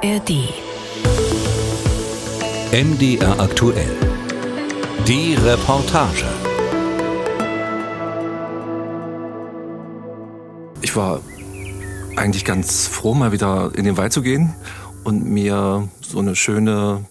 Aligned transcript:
ARD. 0.00 0.30
MDR 2.70 3.40
aktuell. 3.40 3.96
Die 5.08 5.34
Reportage. 5.34 6.24
Ich 10.82 10.94
war 10.94 11.20
eigentlich 12.14 12.44
ganz 12.44 12.86
froh, 12.86 13.14
mal 13.14 13.32
wieder 13.32 13.72
in 13.74 13.84
den 13.84 13.96
Wald 13.96 14.12
zu 14.12 14.22
gehen 14.22 14.54
und 15.02 15.24
mir 15.24 15.88
so 16.00 16.20
eine 16.20 16.36
schöne, 16.36 17.04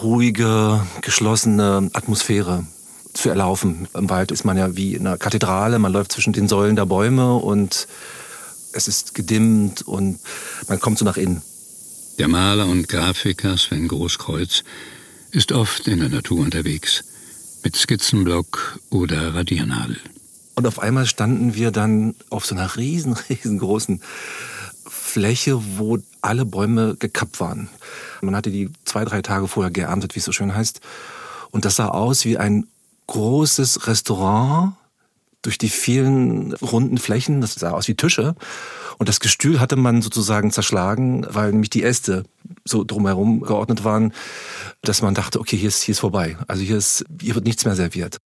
ruhige, 0.00 0.80
geschlossene 1.02 1.90
Atmosphäre 1.92 2.64
zu 3.12 3.28
erlaufen. 3.28 3.88
Im 3.92 4.08
Wald 4.08 4.30
ist 4.30 4.44
man 4.44 4.56
ja 4.56 4.74
wie 4.74 4.94
in 4.94 5.06
einer 5.06 5.18
Kathedrale, 5.18 5.78
man 5.78 5.92
läuft 5.92 6.12
zwischen 6.12 6.32
den 6.32 6.48
Säulen 6.48 6.76
der 6.76 6.86
Bäume 6.86 7.34
und 7.34 7.88
es 8.72 8.88
ist 8.88 9.14
gedimmt 9.14 9.82
und 9.82 10.18
man 10.66 10.80
kommt 10.80 10.96
so 10.96 11.04
nach 11.04 11.18
innen. 11.18 11.42
Der 12.20 12.28
Maler 12.28 12.66
und 12.66 12.86
Grafiker 12.86 13.56
Sven 13.56 13.88
Großkreuz 13.88 14.62
ist 15.30 15.52
oft 15.52 15.88
in 15.88 16.00
der 16.00 16.10
Natur 16.10 16.40
unterwegs, 16.40 17.02
mit 17.64 17.74
Skizzenblock 17.74 18.78
oder 18.90 19.34
Radiernadel. 19.34 19.96
Und 20.54 20.66
auf 20.66 20.80
einmal 20.80 21.06
standen 21.06 21.54
wir 21.54 21.70
dann 21.70 22.14
auf 22.28 22.44
so 22.44 22.54
einer 22.54 22.76
riesen, 22.76 23.14
riesengroßen 23.30 24.02
Fläche, 24.86 25.62
wo 25.78 25.96
alle 26.20 26.44
Bäume 26.44 26.94
gekappt 26.98 27.40
waren. 27.40 27.70
Man 28.20 28.36
hatte 28.36 28.50
die 28.50 28.68
zwei, 28.84 29.06
drei 29.06 29.22
Tage 29.22 29.48
vorher 29.48 29.70
geerntet, 29.70 30.14
wie 30.14 30.18
es 30.18 30.26
so 30.26 30.32
schön 30.32 30.54
heißt. 30.54 30.82
Und 31.52 31.64
das 31.64 31.76
sah 31.76 31.88
aus 31.88 32.26
wie 32.26 32.36
ein 32.36 32.66
großes 33.06 33.86
Restaurant 33.86 34.74
durch 35.42 35.58
die 35.58 35.68
vielen 35.68 36.52
runden 36.54 36.98
Flächen. 36.98 37.40
Das 37.40 37.54
sah 37.54 37.70
aus 37.70 37.88
wie 37.88 37.94
Tische. 37.94 38.34
Und 38.98 39.08
das 39.08 39.20
Gestühl 39.20 39.60
hatte 39.60 39.76
man 39.76 40.02
sozusagen 40.02 40.50
zerschlagen, 40.50 41.26
weil 41.28 41.52
nämlich 41.52 41.70
die 41.70 41.82
Äste 41.82 42.24
so 42.64 42.84
drumherum 42.84 43.40
geordnet 43.40 43.84
waren, 43.84 44.12
dass 44.82 45.00
man 45.02 45.14
dachte, 45.14 45.40
okay, 45.40 45.56
hier 45.56 45.68
ist, 45.68 45.82
hier 45.82 45.92
ist 45.92 46.00
vorbei. 46.00 46.36
Also 46.46 46.62
hier, 46.62 46.76
ist, 46.76 47.04
hier 47.20 47.34
wird 47.34 47.46
nichts 47.46 47.64
mehr 47.64 47.76
serviert. 47.76 48.18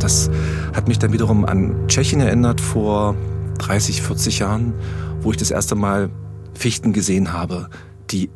Das 0.00 0.30
hat 0.74 0.88
mich 0.88 0.98
dann 0.98 1.12
wiederum 1.12 1.44
an 1.44 1.86
Tschechien 1.86 2.20
erinnert 2.20 2.60
vor 2.60 3.14
30, 3.58 4.02
40 4.02 4.38
Jahren, 4.40 4.74
wo 5.20 5.30
ich 5.30 5.36
das 5.36 5.50
erste 5.50 5.74
Mal 5.74 6.10
Fichten 6.54 6.92
gesehen 6.92 7.32
habe, 7.32 7.68
die 8.10 8.30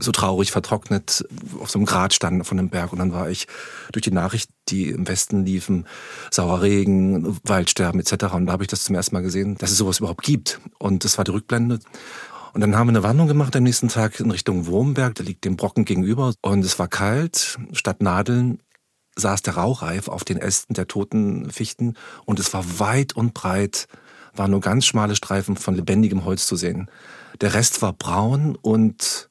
so 0.00 0.12
traurig 0.12 0.50
vertrocknet 0.50 1.24
auf 1.60 1.70
so 1.70 1.78
einem 1.78 1.86
Grat 1.86 2.14
standen 2.14 2.44
von 2.44 2.56
dem 2.56 2.70
Berg. 2.70 2.92
Und 2.92 2.98
dann 2.98 3.12
war 3.12 3.30
ich 3.30 3.46
durch 3.92 4.02
die 4.02 4.10
Nachricht, 4.10 4.50
die 4.68 4.88
im 4.88 5.06
Westen 5.06 5.44
liefen, 5.44 5.86
sauer 6.30 6.62
Regen, 6.62 7.38
Waldsterben 7.44 8.00
etc. 8.00 8.34
Und 8.34 8.46
da 8.46 8.52
habe 8.52 8.64
ich 8.64 8.68
das 8.68 8.84
zum 8.84 8.94
ersten 8.94 9.14
Mal 9.14 9.22
gesehen, 9.22 9.56
dass 9.56 9.70
es 9.70 9.78
sowas 9.78 9.98
überhaupt 9.98 10.22
gibt. 10.22 10.60
Und 10.78 11.04
das 11.04 11.18
war 11.18 11.24
die 11.24 11.32
Rückblende. 11.32 11.80
Und 12.52 12.60
dann 12.62 12.76
haben 12.76 12.88
wir 12.88 12.92
eine 12.92 13.02
Wanderung 13.02 13.28
gemacht 13.28 13.54
am 13.54 13.62
nächsten 13.62 13.88
Tag 13.88 14.18
in 14.18 14.30
Richtung 14.30 14.66
Wurmberg, 14.66 15.14
der 15.14 15.24
liegt 15.24 15.44
dem 15.44 15.56
Brocken 15.56 15.84
gegenüber. 15.84 16.34
Und 16.42 16.64
es 16.64 16.78
war 16.78 16.88
kalt, 16.88 17.58
statt 17.72 18.02
Nadeln 18.02 18.58
saß 19.16 19.42
der 19.42 19.54
Rauchreif 19.54 20.08
auf 20.08 20.24
den 20.24 20.38
Ästen 20.38 20.74
der 20.74 20.88
toten 20.88 21.50
Fichten 21.50 21.94
und 22.24 22.38
es 22.38 22.52
war 22.54 22.64
weit 22.78 23.14
und 23.14 23.34
breit, 23.34 23.86
waren 24.34 24.50
nur 24.50 24.60
ganz 24.60 24.86
schmale 24.86 25.16
Streifen 25.16 25.56
von 25.56 25.74
lebendigem 25.74 26.24
Holz 26.24 26.46
zu 26.46 26.56
sehen. 26.56 26.90
Der 27.40 27.54
Rest 27.54 27.82
war 27.82 27.92
braun 27.92 28.56
und 28.60 29.28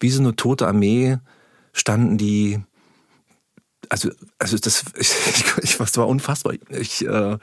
wie 0.00 0.10
so 0.10 0.20
eine 0.20 0.34
tote 0.34 0.66
Armee 0.66 1.18
standen 1.72 2.18
die, 2.18 2.60
also, 3.88 4.10
also 4.38 4.58
das, 4.58 4.84
ich, 4.96 5.12
ich, 5.62 5.76
das 5.76 5.96
war 5.96 6.08
unfassbar. 6.08 6.54
Ich, 6.70 7.06
äh, 7.06 7.38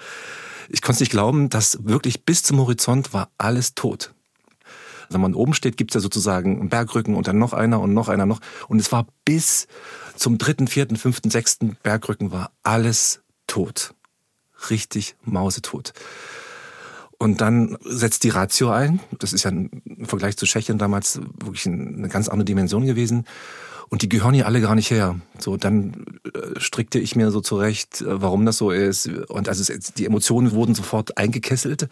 ich 0.70 0.82
konnte 0.82 1.02
nicht 1.02 1.12
glauben, 1.12 1.50
dass 1.50 1.80
wirklich 1.86 2.26
bis 2.26 2.44
zum 2.44 2.60
Horizont 2.60 3.14
war 3.14 3.30
alles 3.38 3.76
tot. 3.76 4.14
Wenn 5.10 5.22
man 5.22 5.36
oben 5.36 5.54
steht, 5.54 5.78
gibt's 5.78 5.94
ja 5.94 6.02
sozusagen 6.02 6.60
einen 6.60 6.70
Bergrücken 6.70 7.16
und 7.16 7.28
dann 7.28 7.38
noch 7.38 7.54
einer 7.54 7.80
und 7.80 7.94
noch 7.94 8.10
einer 8.10 8.26
noch. 8.26 8.42
Und 8.68 8.80
es 8.80 8.92
war 8.92 9.08
bis 9.24 9.68
zum 10.16 10.38
dritten, 10.38 10.68
vierten, 10.68 10.98
fünften, 10.98 11.30
sechsten 11.30 11.78
Bergrücken 11.82 12.32
war 12.32 12.52
alles 12.64 13.22
tot. 13.46 13.94
Richtig 14.70 15.16
mausetot. 15.24 15.94
Und 17.20 17.42
dann 17.42 17.78
setzt 17.84 18.24
die 18.24 18.30
Ratio 18.30 18.70
ein. 18.70 19.00
Das 19.18 19.34
ist 19.34 19.44
ja 19.44 19.50
im 19.50 19.72
Vergleich 20.04 20.38
zu 20.38 20.46
Tschechien 20.46 20.78
damals 20.78 21.20
wirklich 21.44 21.66
eine 21.66 22.10
ganz 22.10 22.30
andere 22.30 22.46
Dimension 22.46 22.86
gewesen. 22.86 23.26
Und 23.90 24.02
die 24.02 24.10
gehören 24.10 24.34
hier 24.34 24.46
alle 24.46 24.62
gar 24.62 24.76
nicht 24.76 24.92
her. 24.92 25.20
So, 25.40 25.58
dann 25.58 26.06
äh, 26.26 26.60
strickte 26.60 27.00
ich 27.00 27.16
mir 27.16 27.32
so 27.32 27.40
zurecht, 27.42 28.02
äh, 28.02 28.22
warum 28.22 28.46
das 28.46 28.58
so 28.58 28.72
ist. 28.72 29.08
Und 29.08 29.48
also 29.48 29.74
die 29.98 30.06
Emotionen 30.06 30.52
wurden 30.52 30.76
sofort 30.76 31.18
eingekesselt 31.18 31.88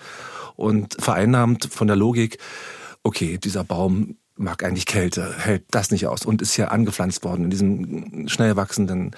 und 0.55 0.95
vereinnahmt 0.99 1.69
von 1.71 1.87
der 1.87 1.95
Logik. 1.95 2.37
Okay, 3.01 3.37
dieser 3.37 3.63
Baum 3.63 4.17
mag 4.35 4.63
eigentlich 4.63 4.85
Kälte, 4.85 5.33
hält 5.37 5.63
das 5.71 5.91
nicht 5.91 6.07
aus 6.07 6.25
und 6.25 6.41
ist 6.41 6.57
ja 6.57 6.67
angepflanzt 6.67 7.23
worden 7.23 7.45
in 7.45 7.49
diesem 7.49 8.27
schnell 8.27 8.57
wachsenden 8.57 9.11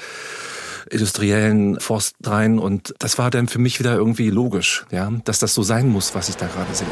industriellen 0.90 1.80
Forst 1.80 2.16
rein. 2.24 2.60
Und 2.60 2.94
das 3.00 3.18
war 3.18 3.30
dann 3.30 3.48
für 3.48 3.60
mich 3.60 3.80
wieder 3.80 3.96
irgendwie 3.96 4.30
logisch, 4.30 4.86
ja, 4.92 5.12
dass 5.26 5.40
das 5.40 5.54
so 5.54 5.64
sein 5.64 5.90
muss, 5.90 6.16
was 6.16 6.30
ich 6.30 6.36
da 6.36 6.48
gerade 6.48 6.74
sehe. 6.74 6.88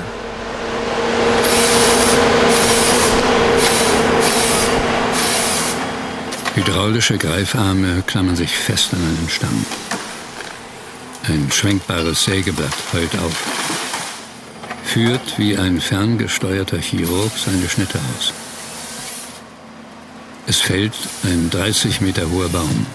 Hydraulische 6.56 7.18
Greifarme 7.18 8.02
klammern 8.08 8.38
sich 8.38 8.52
fest 8.52 8.94
an 8.94 9.02
einen 9.02 9.30
Stamm. 9.30 9.66
Ein 11.28 11.52
schwenkbares 11.52 12.24
Sägeblatt 12.24 12.74
heult 12.94 13.14
auf. 13.20 13.36
Führt 14.84 15.38
wie 15.38 15.58
ein 15.58 15.82
ferngesteuerter 15.82 16.78
Chirurg 16.78 17.32
seine 17.36 17.68
Schnitte 17.68 18.00
aus. 18.16 18.32
Es 20.48 20.62
fällt 20.62 20.94
ein 21.24 21.50
30 21.50 22.02
Meter 22.02 22.30
hoher 22.30 22.50
Baum. 22.50 22.86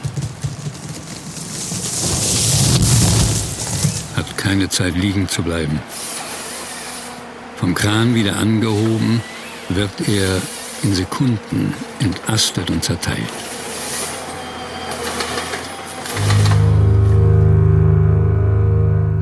Hat 4.17 4.39
keine 4.51 4.69
Zeit 4.69 4.97
liegen 4.97 5.29
zu 5.29 5.45
bleiben. 5.45 5.79
Vom 7.55 7.73
Kran 7.73 8.17
wieder 8.17 8.37
angehoben, 8.37 9.21
wird 9.69 10.09
er 10.09 10.43
in 10.83 10.93
Sekunden 10.93 11.73
entastet 12.01 12.69
und 12.69 12.83
zerteilt. 12.83 13.21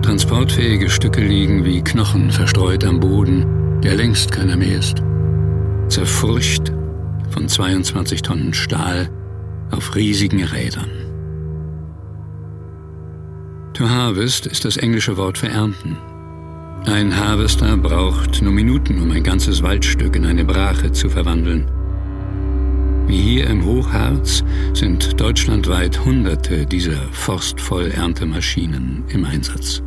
Transportfähige 0.01 0.89
Stücke 0.89 1.21
liegen 1.21 1.63
wie 1.67 1.85
Knochen 1.85 2.31
verstreut 2.31 2.83
am 2.85 2.99
Boden, 2.99 3.83
der 3.83 3.97
längst 3.97 4.33
keiner 4.33 4.57
mehr 4.57 4.79
ist. 4.79 5.03
Zerfurcht 5.89 6.73
von 7.29 7.47
22 7.47 8.23
Tonnen 8.23 8.55
Stahl 8.55 9.11
auf 9.73 9.95
riesigen 9.95 10.43
Rädern. 10.43 11.08
To 13.75 13.89
harvest 13.89 14.47
ist 14.47 14.65
das 14.65 14.77
englische 14.77 15.17
Wort 15.17 15.39
für 15.39 15.49
ernten. 15.49 15.97
Ein 16.87 17.15
Harvester 17.15 17.77
braucht 17.77 18.41
nur 18.41 18.53
Minuten, 18.53 19.03
um 19.03 19.11
ein 19.11 19.23
ganzes 19.23 19.63
Waldstück 19.63 20.17
in 20.17 20.25
eine 20.25 20.45
Brache 20.45 20.91
zu 20.93 21.09
verwandeln. 21.11 21.71
Wie 23.07 23.17
hier 23.17 23.47
im 23.47 23.65
Hochharz 23.65 24.43
sind 24.75 25.21
deutschlandweit 25.21 26.05
Hunderte 26.05 26.67
dieser 26.67 26.99
forstvoll 27.13 27.91
Erntemaschinen 27.91 29.05
im 29.09 29.25
Einsatz. 29.25 29.83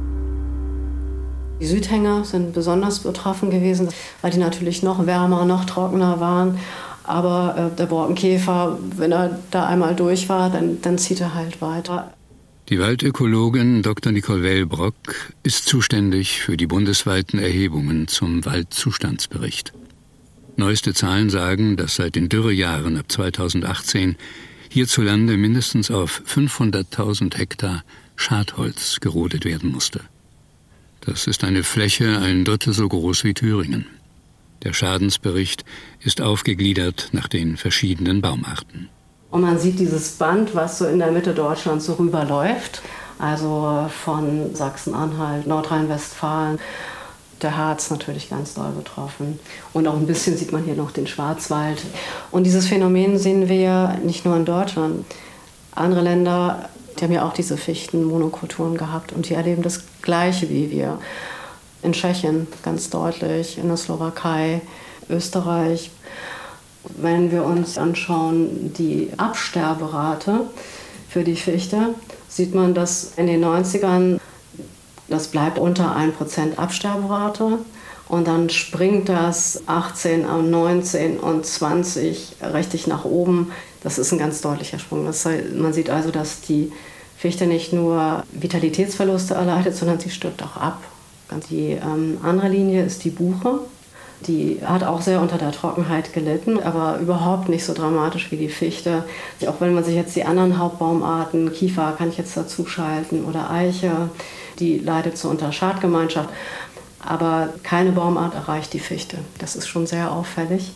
Die 1.60 1.68
Südhänge 1.68 2.26
sind 2.26 2.54
besonders 2.54 3.00
betroffen 3.00 3.52
gewesen, 3.52 3.90
weil 4.22 4.32
die 4.32 4.40
natürlich 4.40 4.82
noch 4.82 5.06
wärmer, 5.06 5.46
noch 5.46 5.66
trockener 5.66 6.20
waren. 6.20 6.58
Aber 7.04 7.72
äh, 7.74 7.76
der 7.76 7.86
Borkenkäfer, 7.86 8.80
wenn 8.96 9.12
er 9.12 9.40
da 9.52 9.68
einmal 9.68 9.96
durch 9.96 10.30
war, 10.30 10.50
dann, 10.50 10.82
dann 10.82 10.98
zieht 10.98 11.22
er 11.22 11.36
halt 11.36 11.62
weiter. 11.62 12.14
Die 12.72 12.80
Waldökologin 12.80 13.82
Dr. 13.82 14.14
Nicole 14.14 14.44
Wellbrock 14.44 15.34
ist 15.44 15.66
zuständig 15.66 16.40
für 16.40 16.56
die 16.56 16.68
bundesweiten 16.68 17.38
Erhebungen 17.38 18.08
zum 18.08 18.46
Waldzustandsbericht. 18.46 19.74
Neueste 20.56 20.94
Zahlen 20.94 21.30
sagen, 21.30 21.76
dass 21.76 21.96
seit 21.96 22.16
den 22.16 22.30
Dürrejahren 22.30 22.96
ab 22.96 23.12
2018 23.12 24.16
hierzulande 24.70 25.36
mindestens 25.36 25.92
auf 25.92 26.22
500.000 26.26 27.36
Hektar 27.36 27.84
Schadholz 28.16 29.02
gerodet 29.02 29.44
werden 29.44 29.70
musste. 29.70 30.00
Das 31.02 31.28
ist 31.28 31.44
eine 31.44 31.64
Fläche 31.64 32.20
ein 32.20 32.46
Drittel 32.46 32.72
so 32.72 32.88
groß 32.88 33.26
wie 33.26 33.34
Thüringen. 33.34 33.86
Der 34.64 34.72
Schadensbericht 34.72 35.66
ist 36.00 36.22
aufgegliedert 36.22 37.10
nach 37.12 37.28
den 37.28 37.58
verschiedenen 37.58 38.22
Baumarten. 38.22 38.88
Und 39.32 39.42
man 39.42 39.58
sieht 39.58 39.80
dieses 39.80 40.12
Band, 40.12 40.54
was 40.56 40.78
so 40.78 40.86
in 40.86 41.00
der 41.00 41.12
Mitte 41.12 41.34
Deutschlands 41.34 41.86
so 41.86 41.94
rüberläuft. 41.94 42.82
Also 43.18 43.90
von 44.04 44.54
Sachsen-Anhalt, 44.56 45.48
Nordrhein-Westfalen, 45.48 46.60
der 47.42 47.58
Harz 47.58 47.90
natürlich 47.90 48.30
ganz 48.30 48.54
doll 48.54 48.72
betroffen. 48.72 49.40
Und 49.74 49.88
auch 49.88 49.96
ein 49.96 50.08
bisschen 50.08 50.38
sieht 50.38 50.52
man 50.52 50.64
hier 50.64 50.76
noch 50.76 50.92
den 50.92 51.08
Schwarzwald. 51.08 51.82
Und 52.32 52.44
dieses 52.44 52.68
Phänomen 52.68 53.18
sehen 53.18 53.48
wir 53.50 53.98
nicht 54.04 54.26
nur 54.26 54.36
in 54.36 54.46
Deutschland. 54.46 55.06
Andere 55.74 56.02
Länder 56.02 56.70
die 57.02 57.06
haben 57.06 57.14
ja 57.14 57.26
auch 57.28 57.34
diese 57.34 57.58
Fichtenmonokulturen 57.58 58.78
gehabt 58.78 59.12
und 59.12 59.28
die 59.28 59.34
erleben 59.34 59.64
das 59.64 59.84
Gleiche 60.04 60.50
wie 60.50 60.70
wir. 60.70 61.00
in 61.82 61.94
Tschechien 61.94 62.46
ganz 62.62 62.92
deutlich, 62.92 63.58
in 63.58 63.68
der 63.68 63.76
Slowakei, 63.76 64.62
Österreich. 65.10 65.90
Wenn 66.84 67.32
wir 67.32 67.44
uns 67.44 67.78
anschauen, 67.78 68.74
die 68.78 69.10
Absterberate 69.18 70.42
für 71.10 71.24
die 71.24 71.36
Fichte, 71.36 71.96
sieht 72.28 72.56
man, 72.56 72.74
dass 72.74 73.14
in 73.18 73.28
den 73.28 73.44
90ern 73.44 74.20
das 75.12 75.28
bleibt 75.28 75.60
unter 75.60 75.96
1% 75.96 76.58
Absterberate. 76.58 77.60
Und 78.08 78.28
dann 78.28 78.50
springt 78.50 79.10
das 79.10 79.64
18, 79.68 80.50
19 80.50 81.20
und 81.20 81.46
20 81.46 82.38
richtig 82.54 82.88
nach 82.88 83.06
oben. 83.06 83.52
Das 83.84 83.98
ist 83.98 84.12
ein 84.12 84.18
ganz 84.18 84.42
deutlicher 84.42 84.80
Sprung. 84.80 85.06
Das 85.06 85.26
heißt, 85.26 85.54
man 85.56 85.74
sieht 85.74 85.90
also, 85.90 86.12
dass 86.12 86.42
die 86.42 86.72
Fichte 87.18 87.46
nicht 87.46 87.72
nur 87.72 88.24
Vitalitätsverluste 88.32 89.34
erleidet, 89.34 89.76
sondern 89.76 90.00
sie 90.00 90.10
stirbt 90.10 90.42
auch 90.44 90.58
ab. 90.58 90.82
Die 91.50 91.72
ähm, 91.72 92.18
andere 92.24 92.50
Linie 92.50 92.84
ist 92.84 93.04
die 93.04 93.12
Buche. 93.12 93.60
Die 94.28 94.60
hat 94.64 94.84
auch 94.84 95.02
sehr 95.02 95.20
unter 95.20 95.38
der 95.38 95.52
Trockenheit 95.52 96.14
gelitten, 96.14 96.62
aber 96.62 97.00
überhaupt 97.00 97.50
nicht 97.50 97.66
so 97.66 97.74
dramatisch 97.74 98.32
wie 98.32 98.38
die 98.38 98.50
Fichte. 98.50 99.04
Auch 99.48 99.60
wenn 99.60 99.74
man 99.74 99.84
sich 99.84 99.96
jetzt 99.96 100.16
die 100.16 100.26
anderen 100.26 100.60
Hauptbaumarten, 100.60 101.52
Kiefer 101.54 101.94
kann 101.98 102.10
ich 102.10 102.18
jetzt 102.18 102.38
dazu 102.38 102.66
schalten 102.66 103.26
oder 103.26 103.50
Eiche, 103.50 104.10
die 104.60 104.78
leidet 104.78 105.18
so 105.18 105.30
unter 105.30 105.52
Schadgemeinschaft. 105.52 106.30
Aber 107.00 107.50
keine 107.64 107.92
Baumart 107.92 108.36
erreicht 108.36 108.74
die 108.74 108.80
Fichte. 108.80 109.18
Das 109.40 109.56
ist 109.56 109.68
schon 109.68 109.88
sehr 109.88 110.12
auffällig. 110.12 110.74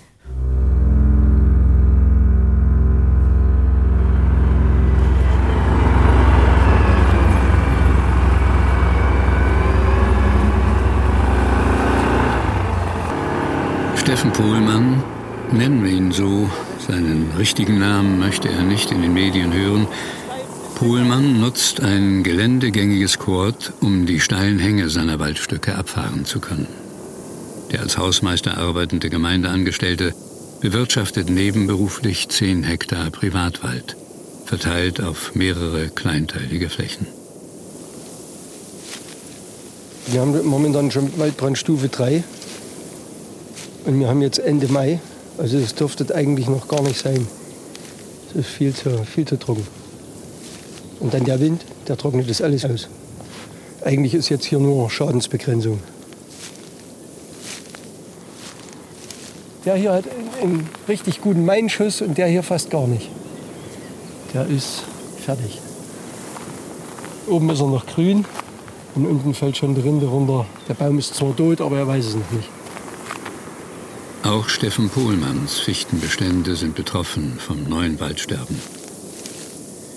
Steffen 14.16 14.32
Pohlmann, 14.32 15.04
nennen 15.52 15.84
wir 15.84 15.92
ihn 15.92 16.14
so, 16.14 16.50
seinen 16.88 17.32
richtigen 17.38 17.80
Namen 17.80 18.18
möchte 18.18 18.48
er 18.48 18.64
nicht 18.64 18.90
in 18.92 19.02
den 19.02 19.14
Medien 19.14 19.52
hören, 19.52 19.88
Pohlmann 20.76 21.42
nutzt 21.42 21.82
ein 21.82 22.24
geländegängiges 22.24 23.20
Quad, 23.20 23.74
um 23.82 24.06
die 24.06 24.22
steilen 24.22 24.58
Hänge 24.58 24.88
seiner 24.88 25.20
Waldstücke 25.20 25.76
abfahren 25.76 26.24
zu 26.24 26.40
können. 26.40 26.68
Der 27.74 27.82
als 27.82 27.98
Hausmeister 27.98 28.58
arbeitende 28.58 29.10
Gemeindeangestellte 29.10 30.14
bewirtschaftet 30.62 31.30
nebenberuflich 31.30 32.30
10 32.30 32.64
Hektar 32.64 33.10
Privatwald, 33.10 33.98
verteilt 34.46 35.04
auf 35.04 35.36
mehrere 35.36 35.90
kleinteilige 35.90 36.70
Flächen. 36.70 37.06
Wir 40.08 40.22
haben 40.22 40.46
momentan 40.46 40.90
schon 40.90 41.12
Waldbrandstufe 41.20 41.90
3 41.90 42.24
und 43.86 44.00
wir 44.00 44.08
haben 44.08 44.22
jetzt 44.22 44.40
Ende 44.40 44.68
Mai. 44.68 45.00
Also 45.38 45.60
das 45.60 45.76
dürfte 45.76 46.14
eigentlich 46.14 46.48
noch 46.48 46.68
gar 46.68 46.82
nicht 46.82 47.00
sein. 47.00 47.28
Es 48.30 48.36
ist 48.36 48.48
viel 48.48 48.74
zu, 48.74 49.04
viel 49.04 49.26
zu 49.26 49.38
trocken. 49.38 49.66
Und 51.00 51.14
dann 51.14 51.24
der 51.24 51.40
Wind, 51.40 51.64
der 51.88 51.98
trocknet 51.98 52.30
das 52.30 52.42
alles 52.42 52.66
aus. 52.66 52.88
Eigentlich 53.84 54.14
ist 54.14 54.30
jetzt 54.30 54.46
hier 54.46 54.60
nur 54.60 54.90
Schadensbegrenzung. 54.90 55.80
Der 59.66 59.76
hier 59.76 59.94
hat 59.94 60.06
einen 60.42 60.70
richtig 60.88 61.22
guten 61.22 61.46
Mainschuss 61.46 62.02
und 62.02 62.18
der 62.18 62.28
hier 62.28 62.44
fast 62.44 62.70
gar 62.70 62.88
nicht. 62.88 63.10
Der 64.34 64.48
ist 64.48 64.84
fertig. 65.24 65.60
Oben 67.28 67.50
ist 67.50 67.60
er 67.60 67.68
noch 67.68 67.86
grün 67.86 68.26
und 68.94 69.06
unten 69.06 69.34
fällt 69.34 69.58
schon 69.58 69.76
die 69.76 69.82
Rinde 69.82 70.06
runter. 70.06 70.46
Der 70.70 70.76
Baum 70.76 71.00
ist 71.00 71.16
zwar 71.16 71.36
tot, 71.36 71.62
aber 71.62 71.78
er 71.78 71.88
weiß 71.88 72.06
es 72.06 72.16
noch 72.16 72.32
nicht. 72.32 72.50
Auch 74.26 74.50
Steffen 74.50 74.90
Pohlmanns 74.90 75.60
Fichtenbestände 75.60 76.56
sind 76.56 76.74
betroffen 76.74 77.38
vom 77.38 77.70
neuen 77.70 78.00
Waldsterben. 78.00 78.60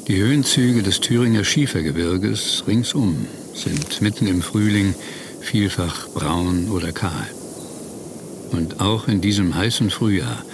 Die 0.07 0.19
Höhenzüge 0.19 0.83
des 0.83 1.01
Thüringer 1.01 1.45
Schiefergebirges 1.45 2.65
ringsum 2.67 3.27
sind 3.55 4.03
mitten 4.03 4.27
im 4.27 4.43
Frühling 4.43 4.95
vielfach 5.41 6.09
braun 6.09 6.69
oder 6.71 6.93
kahl. 6.93 7.27
Und 8.53 8.83
auch 8.83 9.09
in 9.09 9.23
diesem 9.23 9.55
heißen 9.55 9.89
Frühjahr 9.89 10.45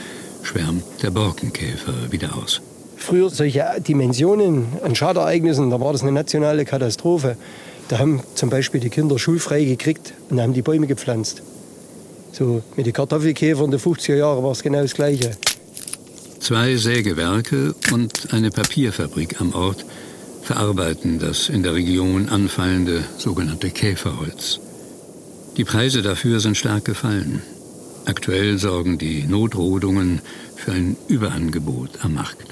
schwärmt 0.44 0.84
der 1.02 1.10
Borkenkäfer 1.10 2.12
wieder 2.12 2.36
aus. 2.36 2.60
Früher 2.96 3.28
solche 3.28 3.64
Dimensionen 3.80 4.66
an 4.84 4.94
Schadereignissen, 4.94 5.70
da 5.70 5.80
war 5.80 5.92
das 5.92 6.02
eine 6.02 6.12
nationale 6.12 6.64
Katastrophe. 6.64 7.36
Da 7.88 7.98
haben 7.98 8.20
zum 8.36 8.50
Beispiel 8.50 8.80
die 8.80 8.90
Kinder 8.90 9.18
schulfrei 9.18 9.64
gekriegt 9.64 10.14
und 10.30 10.40
haben 10.40 10.54
die 10.54 10.62
Bäume 10.62 10.86
gepflanzt. 10.86 11.42
So 12.36 12.64
mit 12.74 12.84
den 12.84 12.92
Kartoffelkäfern 12.92 13.70
der 13.70 13.78
50er 13.78 14.16
Jahre 14.16 14.42
war 14.42 14.50
es 14.50 14.62
genau 14.62 14.82
das 14.82 14.94
Gleiche. 14.94 15.36
Zwei 16.40 16.74
Sägewerke 16.74 17.76
und 17.92 18.32
eine 18.32 18.50
Papierfabrik 18.50 19.40
am 19.40 19.54
Ort 19.54 19.86
verarbeiten 20.42 21.20
das 21.20 21.48
in 21.48 21.62
der 21.62 21.74
Region 21.74 22.28
anfallende 22.28 23.04
sogenannte 23.18 23.70
Käferholz. 23.70 24.58
Die 25.56 25.64
Preise 25.64 26.02
dafür 26.02 26.40
sind 26.40 26.56
stark 26.56 26.84
gefallen. 26.84 27.40
Aktuell 28.04 28.58
sorgen 28.58 28.98
die 28.98 29.22
Notrodungen 29.22 30.20
für 30.56 30.72
ein 30.72 30.96
Überangebot 31.06 31.90
am 32.02 32.14
Markt. 32.14 32.48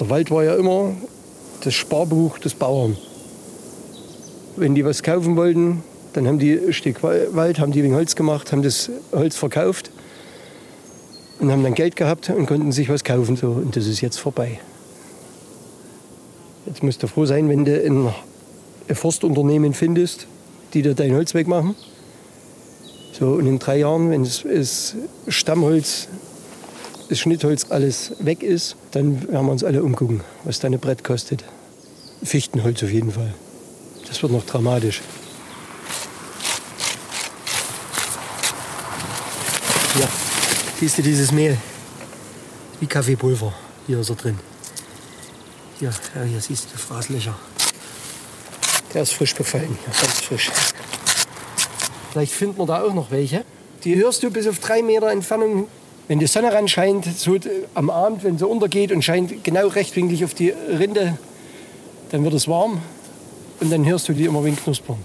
Der 0.00 0.08
Wald 0.08 0.30
war 0.30 0.44
ja 0.44 0.54
immer 0.54 0.96
das 1.62 1.74
Sparbuch 1.74 2.38
des 2.38 2.54
Bauern. 2.54 2.96
Wenn 4.56 4.74
die 4.74 4.84
was 4.84 5.02
kaufen 5.02 5.36
wollten, 5.36 5.82
dann 6.12 6.26
haben 6.26 6.38
die 6.38 6.52
ein 6.52 6.72
Stück 6.72 7.02
Wald, 7.02 7.58
haben 7.58 7.72
die 7.72 7.82
wegen 7.82 7.94
Holz 7.94 8.16
gemacht, 8.16 8.52
haben 8.52 8.62
das 8.62 8.90
Holz 9.12 9.36
verkauft 9.36 9.90
und 11.38 11.50
haben 11.50 11.62
dann 11.62 11.74
Geld 11.74 11.96
gehabt 11.96 12.30
und 12.30 12.46
konnten 12.46 12.72
sich 12.72 12.88
was 12.88 13.04
kaufen. 13.04 13.36
So. 13.36 13.48
Und 13.48 13.76
das 13.76 13.86
ist 13.86 14.00
jetzt 14.00 14.18
vorbei. 14.18 14.60
Jetzt 16.66 16.82
musst 16.82 17.02
du 17.02 17.06
froh 17.06 17.24
sein, 17.24 17.48
wenn 17.48 17.64
du 17.64 18.12
ein 18.88 18.94
Forstunternehmen 18.94 19.72
findest, 19.72 20.26
die 20.74 20.82
dir 20.82 20.94
dein 20.94 21.14
Holz 21.14 21.34
wegmachen. 21.34 21.74
So, 23.18 23.32
und 23.32 23.46
in 23.46 23.58
drei 23.58 23.78
Jahren, 23.78 24.10
wenn 24.10 24.24
das, 24.24 24.44
das 24.44 24.96
Stammholz, 25.28 26.08
das 27.08 27.18
Schnittholz 27.18 27.66
alles 27.70 28.12
weg 28.20 28.42
ist, 28.42 28.76
dann 28.92 29.22
werden 29.28 29.46
wir 29.46 29.52
uns 29.52 29.64
alle 29.64 29.82
umgucken, 29.82 30.20
was 30.44 30.60
deine 30.60 30.78
Brett 30.78 31.02
kostet. 31.02 31.44
Fichtenholz 32.22 32.82
auf 32.82 32.90
jeden 32.90 33.10
Fall. 33.10 33.34
Das 34.06 34.22
wird 34.22 34.32
noch 34.32 34.44
dramatisch. 34.44 35.00
Ja. 40.00 40.08
Siehst 40.78 40.96
du 40.96 41.02
dieses 41.02 41.30
Mehl? 41.30 41.58
Wie 42.80 42.86
Kaffeepulver. 42.86 43.52
Hier 43.86 44.00
ist 44.00 44.08
er 44.08 44.16
drin. 44.16 44.38
Hier, 45.78 45.92
ja, 46.14 46.22
hier 46.22 46.40
siehst 46.40 46.72
du 46.72 46.78
Fraßlöcher. 46.78 47.34
Der 48.94 49.02
ist 49.02 49.12
frisch 49.12 49.34
befallen, 49.34 49.78
ganz 49.84 50.20
frisch. 50.22 50.50
Vielleicht 52.12 52.32
finden 52.32 52.56
wir 52.56 52.64
da 52.64 52.82
auch 52.82 52.94
noch 52.94 53.10
welche. 53.10 53.44
Die 53.84 53.94
hörst 53.96 54.22
du 54.22 54.30
bis 54.30 54.46
auf 54.46 54.58
drei 54.58 54.80
Meter 54.80 55.10
Entfernung. 55.10 55.68
Wenn 56.08 56.18
die 56.18 56.26
Sonne 56.26 56.50
ran 56.50 56.66
scheint, 56.66 57.04
so 57.18 57.36
am 57.74 57.90
Abend, 57.90 58.24
wenn 58.24 58.38
sie 58.38 58.46
untergeht 58.46 58.92
und 58.92 59.02
scheint 59.02 59.44
genau 59.44 59.68
rechtwinklig 59.68 60.24
auf 60.24 60.32
die 60.32 60.48
Rinde, 60.48 61.18
dann 62.10 62.24
wird 62.24 62.32
es 62.32 62.48
warm 62.48 62.80
und 63.60 63.70
dann 63.70 63.84
hörst 63.84 64.08
du 64.08 64.14
die 64.14 64.24
immer 64.24 64.42
wie 64.46 64.52
knuspern. 64.52 64.98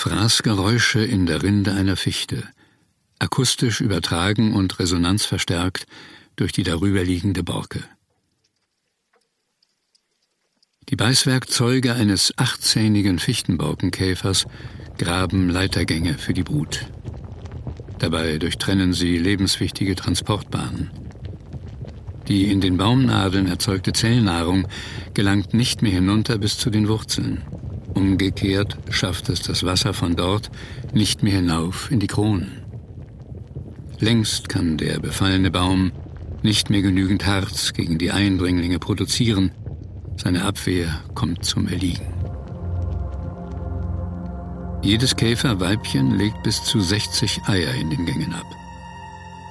Fraßgeräusche 0.00 1.04
in 1.04 1.26
der 1.26 1.42
Rinde 1.42 1.74
einer 1.74 1.94
Fichte, 1.94 2.44
akustisch 3.18 3.82
übertragen 3.82 4.54
und 4.54 4.78
resonanzverstärkt 4.78 5.86
durch 6.36 6.52
die 6.52 6.62
darüberliegende 6.62 7.42
Borke. 7.42 7.84
Die 10.88 10.96
Beißwerkzeuge 10.96 11.92
eines 11.92 12.32
achtzähnigen 12.38 13.18
Fichtenborkenkäfers 13.18 14.46
graben 14.96 15.50
Leitergänge 15.50 16.14
für 16.14 16.32
die 16.32 16.44
Brut. 16.44 16.86
Dabei 17.98 18.38
durchtrennen 18.38 18.94
sie 18.94 19.18
lebenswichtige 19.18 19.96
Transportbahnen. 19.96 20.90
Die 22.26 22.50
in 22.50 22.62
den 22.62 22.78
Baumnadeln 22.78 23.46
erzeugte 23.46 23.92
Zellnahrung 23.92 24.66
gelangt 25.12 25.52
nicht 25.52 25.82
mehr 25.82 25.92
hinunter 25.92 26.38
bis 26.38 26.56
zu 26.56 26.70
den 26.70 26.88
Wurzeln. 26.88 27.59
Umgekehrt 27.94 28.76
schafft 28.90 29.28
es 29.28 29.42
das 29.42 29.64
Wasser 29.64 29.94
von 29.94 30.16
dort 30.16 30.50
nicht 30.92 31.22
mehr 31.22 31.34
hinauf 31.34 31.90
in 31.90 32.00
die 32.00 32.06
Kronen. 32.06 32.62
Längst 33.98 34.48
kann 34.48 34.78
der 34.78 34.98
befallene 34.98 35.50
Baum 35.50 35.92
nicht 36.42 36.70
mehr 36.70 36.82
genügend 36.82 37.26
Harz 37.26 37.72
gegen 37.72 37.98
die 37.98 38.10
Eindringlinge 38.10 38.78
produzieren. 38.78 39.50
Seine 40.16 40.44
Abwehr 40.44 41.02
kommt 41.14 41.44
zum 41.44 41.68
Erliegen. 41.68 42.06
Jedes 44.82 45.16
Käferweibchen 45.16 46.16
legt 46.16 46.42
bis 46.42 46.64
zu 46.64 46.80
60 46.80 47.42
Eier 47.46 47.74
in 47.74 47.90
den 47.90 48.06
Gängen 48.06 48.32
ab. 48.32 48.46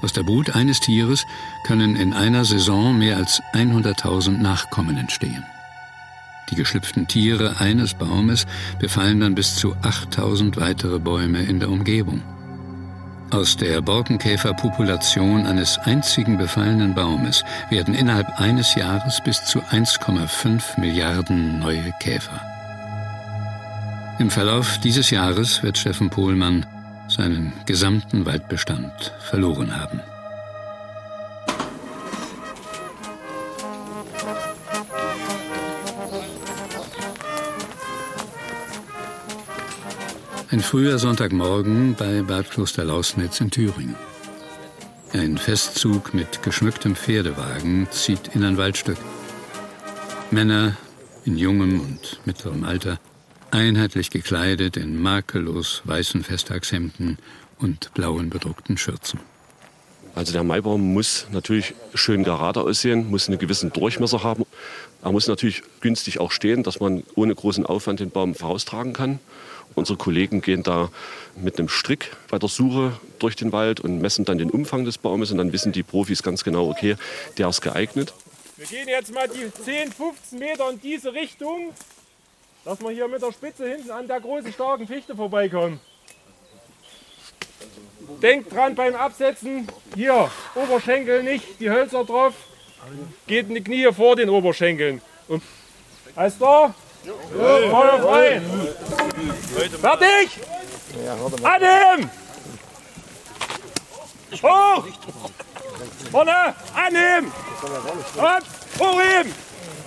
Aus 0.01 0.13
der 0.13 0.23
Brut 0.23 0.55
eines 0.55 0.79
Tieres 0.79 1.25
können 1.65 1.95
in 1.95 2.13
einer 2.13 2.45
Saison 2.45 2.97
mehr 2.97 3.17
als 3.17 3.41
100.000 3.53 4.41
Nachkommen 4.41 4.97
entstehen. 4.97 5.43
Die 6.49 6.55
geschlüpften 6.55 7.07
Tiere 7.07 7.59
eines 7.59 7.93
Baumes 7.93 8.47
befallen 8.79 9.19
dann 9.19 9.35
bis 9.35 9.55
zu 9.55 9.75
8000 9.81 10.57
weitere 10.57 10.99
Bäume 10.99 11.43
in 11.43 11.59
der 11.59 11.69
Umgebung. 11.69 12.21
Aus 13.31 13.55
der 13.57 13.81
Borkenkäferpopulation 13.81 15.45
eines 15.45 15.77
einzigen 15.77 16.39
befallenen 16.39 16.95
Baumes 16.95 17.43
werden 17.69 17.93
innerhalb 17.93 18.39
eines 18.39 18.73
Jahres 18.73 19.21
bis 19.23 19.45
zu 19.45 19.59
1,5 19.59 20.79
Milliarden 20.79 21.59
neue 21.59 21.93
Käfer. 21.99 22.41
Im 24.17 24.31
Verlauf 24.31 24.79
dieses 24.79 25.11
Jahres 25.11 25.61
wird 25.61 25.77
Steffen 25.77 26.09
Pohlmann 26.09 26.65
seinen 27.07 27.53
gesamten 27.65 28.25
Waldbestand 28.25 29.13
verloren 29.19 29.79
haben. 29.79 30.01
Ein 40.51 40.61
früher 40.61 40.97
Sonntagmorgen 40.97 41.93
bei 41.93 42.23
Bad 42.23 42.49
Kloster 42.49 42.83
Lausnitz 42.83 43.39
in 43.39 43.51
Thüringen. 43.51 43.95
Ein 45.13 45.37
Festzug 45.37 46.15
mit 46.15 46.41
geschmücktem 46.41 46.95
Pferdewagen 46.95 47.87
zieht 47.91 48.33
in 48.33 48.43
ein 48.43 48.57
Waldstück. 48.57 48.97
Männer 50.31 50.75
in 51.23 51.37
jungem 51.37 51.79
und 51.79 52.19
mittlerem 52.25 52.63
Alter, 52.63 52.99
einheitlich 53.51 54.09
gekleidet 54.09 54.75
in 54.75 54.99
makellos 54.99 55.83
weißen 55.85 56.23
Festtagshemden 56.23 57.19
und 57.59 57.93
blauen 57.93 58.31
bedruckten 58.31 58.75
Schürzen. 58.75 59.19
Also 60.15 60.33
der 60.33 60.43
Maibaum 60.43 60.93
muss 60.93 61.27
natürlich 61.31 61.75
schön 61.93 62.23
gerade 62.23 62.61
aussehen, 62.61 63.07
muss 63.11 63.29
einen 63.29 63.37
gewissen 63.37 63.71
Durchmesser 63.71 64.23
haben. 64.23 64.45
Er 65.01 65.11
muss 65.11 65.27
natürlich 65.27 65.63
günstig 65.79 66.19
auch 66.19 66.31
stehen, 66.31 66.63
dass 66.63 66.79
man 66.79 67.03
ohne 67.15 67.33
großen 67.33 67.65
Aufwand 67.65 68.01
den 68.01 68.11
Baum 68.11 68.35
voraustragen 68.35 68.93
kann. 68.93 69.19
Unsere 69.75 69.97
Kollegen 69.97 70.41
gehen 70.41 70.63
da 70.63 70.89
mit 71.35 71.57
einem 71.57 71.69
Strick 71.69 72.11
bei 72.29 72.37
der 72.37 72.49
Suche 72.49 72.93
durch 73.19 73.35
den 73.35 73.51
Wald 73.51 73.79
und 73.79 74.01
messen 74.01 74.25
dann 74.25 74.37
den 74.37 74.49
Umfang 74.49 74.83
des 74.83 74.97
Baumes 74.97 75.31
und 75.31 75.37
dann 75.37 75.53
wissen 75.53 75.71
die 75.71 75.83
Profis 75.83 76.23
ganz 76.23 76.43
genau, 76.43 76.69
okay, 76.69 76.95
der 77.37 77.47
ist 77.47 77.61
geeignet. 77.61 78.13
Wir 78.57 78.65
gehen 78.65 78.89
jetzt 78.89 79.13
mal 79.13 79.27
die 79.29 79.49
10, 79.63 79.93
15 79.93 80.39
Meter 80.39 80.69
in 80.69 80.81
diese 80.81 81.13
Richtung, 81.13 81.73
dass 82.65 82.81
wir 82.81 82.89
hier 82.89 83.07
mit 83.07 83.21
der 83.21 83.31
Spitze 83.31 83.69
hinten 83.69 83.91
an 83.91 84.07
der 84.07 84.19
großen 84.19 84.51
starken 84.51 84.85
Fichte 84.85 85.15
vorbeikommen. 85.15 85.79
Denkt 88.21 88.51
dran 88.51 88.75
beim 88.75 88.95
Absetzen, 88.95 89.67
hier, 89.95 90.29
Oberschenkel 90.55 91.23
nicht, 91.23 91.45
die 91.61 91.69
Hölzer 91.69 92.03
drauf, 92.03 92.33
geht 93.27 93.49
in 93.49 93.55
die 93.55 93.63
Knie 93.63 93.91
vor 93.93 94.15
den 94.15 94.29
Oberschenkeln. 94.29 95.01
Und, 95.27 95.43
alles 96.15 96.37
da? 96.37 96.73
Feuer 97.33 98.01
frei! 98.01 98.41
Fertig! 99.81 100.29
Annehmen! 101.43 102.09
Hoch! 104.43 104.87
Vorne! 106.11 106.55
Annehmen! 106.75 107.31
Und 108.15 108.79
hochheben! 108.79 109.33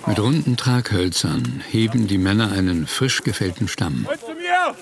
Mit 0.06 0.18
runden 0.18 0.56
Traghölzern 0.56 1.62
heben 1.70 2.08
die 2.08 2.18
Männer 2.18 2.50
einen 2.50 2.86
frisch 2.86 3.22
gefällten 3.22 3.68
Stamm. 3.68 4.02
Mir! 4.02 4.74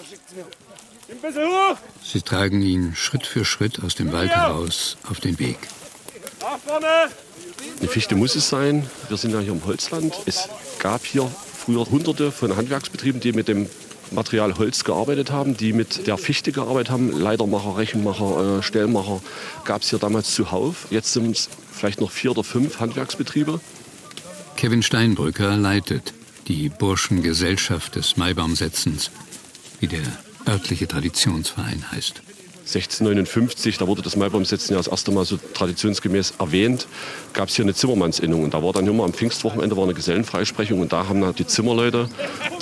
Ein 1.10 1.20
bisschen 1.20 1.46
hoch! 1.46 1.76
Sie 2.02 2.22
tragen 2.22 2.62
ihn 2.62 2.94
Schritt 2.94 3.26
für 3.26 3.44
Schritt 3.44 3.82
aus 3.82 3.94
dem 3.94 4.12
Wald 4.12 4.30
heraus 4.30 4.96
auf 5.08 5.20
den 5.20 5.38
Weg. 5.38 5.58
Nach 6.40 6.58
vorne! 6.58 7.10
Eine 7.78 7.88
Fichte 7.88 8.14
muss 8.16 8.36
es 8.36 8.48
sein. 8.48 8.88
Wir 9.08 9.16
sind 9.16 9.32
ja 9.32 9.40
hier 9.40 9.52
im 9.52 9.64
Holzland. 9.64 10.14
Es 10.26 10.48
gab 10.78 11.04
hier 11.04 11.30
früher 11.56 11.86
hunderte 11.86 12.32
von 12.32 12.56
Handwerksbetrieben, 12.56 13.20
die 13.20 13.32
mit 13.32 13.48
dem 13.48 13.68
Material 14.10 14.56
Holz 14.58 14.84
gearbeitet 14.84 15.30
haben, 15.30 15.56
die 15.56 15.72
mit 15.72 16.06
der 16.06 16.18
Fichte 16.18 16.52
gearbeitet 16.52 16.90
haben. 16.90 17.12
Leitermacher, 17.12 17.76
Rechenmacher, 17.76 18.58
äh, 18.58 18.62
Stellmacher 18.62 19.22
gab 19.64 19.82
es 19.82 19.90
hier 19.90 19.98
damals 19.98 20.34
zuhauf. 20.34 20.86
Jetzt 20.90 21.12
sind 21.12 21.36
es 21.36 21.48
vielleicht 21.72 22.00
noch 22.00 22.10
vier 22.10 22.32
oder 22.32 22.44
fünf 22.44 22.80
Handwerksbetriebe. 22.80 23.60
Kevin 24.56 24.82
Steinbrücker 24.82 25.56
leitet 25.56 26.12
die 26.48 26.68
Burschengesellschaft 26.68 27.94
des 27.94 28.16
Maibaumsetzens, 28.16 29.10
wie 29.78 29.86
der 29.86 30.02
örtliche 30.46 30.88
Traditionsverein 30.88 31.90
heißt. 31.92 32.22
1659, 32.74 33.78
da 33.78 33.86
wurde 33.86 34.02
das 34.02 34.16
Maibaumsetzen 34.16 34.74
ja 34.74 34.78
das 34.78 34.86
erste 34.86 35.10
Mal 35.10 35.24
so 35.24 35.38
traditionsgemäß 35.54 36.34
erwähnt, 36.38 36.86
gab 37.32 37.48
es 37.48 37.56
hier 37.56 37.64
eine 37.64 37.74
Zimmermannsinnung. 37.74 38.44
Und 38.44 38.54
da 38.54 38.62
war 38.62 38.72
dann 38.72 38.86
immer 38.86 39.04
am 39.04 39.12
Pfingstwochenende 39.12 39.76
war 39.76 39.84
eine 39.84 39.94
Gesellenfreisprechung 39.94 40.80
und 40.80 40.92
da 40.92 41.08
haben 41.08 41.20
dann 41.20 41.34
die 41.34 41.46
Zimmerleute 41.46 42.08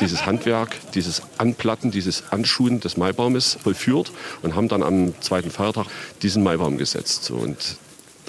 dieses 0.00 0.24
Handwerk, 0.24 0.76
dieses 0.94 1.22
Anplatten, 1.36 1.90
dieses 1.90 2.24
Anschuhen 2.30 2.80
des 2.80 2.96
Maibaumes 2.96 3.58
vollführt 3.62 4.10
und 4.42 4.54
haben 4.54 4.68
dann 4.68 4.82
am 4.82 5.20
zweiten 5.20 5.50
Feiertag 5.50 5.86
diesen 6.22 6.42
Maibaum 6.42 6.78
gesetzt. 6.78 7.30
Und 7.30 7.76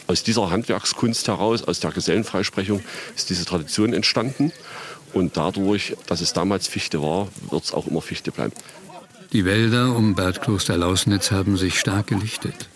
aus 0.08 0.24
dieser 0.24 0.50
Handwerkskunst 0.50 1.28
heraus, 1.28 1.64
aus 1.64 1.80
der 1.80 1.92
Gesellenfreisprechung, 1.92 2.82
ist 3.16 3.30
diese 3.30 3.46
Tradition 3.46 3.94
entstanden. 3.94 4.52
Und 5.14 5.38
dadurch, 5.38 5.96
dass 6.08 6.22
es 6.22 6.34
damals 6.34 6.68
Fichte 6.68 7.02
war, 7.02 7.28
wird 7.50 7.64
es 7.64 7.74
auch 7.74 7.88
immer 7.88 8.02
Fichte 8.02 8.32
bleiben. 8.32 8.54
Die 9.32 9.46
Wälder 9.46 9.96
um 9.96 10.16
Bad 10.16 10.42
Kloster 10.42 10.76
Lausnitz 10.76 11.30
haben 11.30 11.56
sich 11.56 11.80
stark 11.80 12.08
gelichtet. 12.08 12.68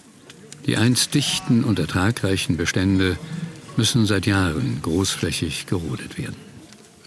Die 0.68 0.78
einst 0.78 1.16
dichten 1.16 1.64
und 1.64 1.80
ertragreichen 1.80 2.58
Bestände 2.58 3.18
müssen 3.76 4.06
seit 4.06 4.28
Jahren 4.28 4.80
großflächig 4.84 5.66
gerodet 5.66 6.20
werden. 6.20 6.36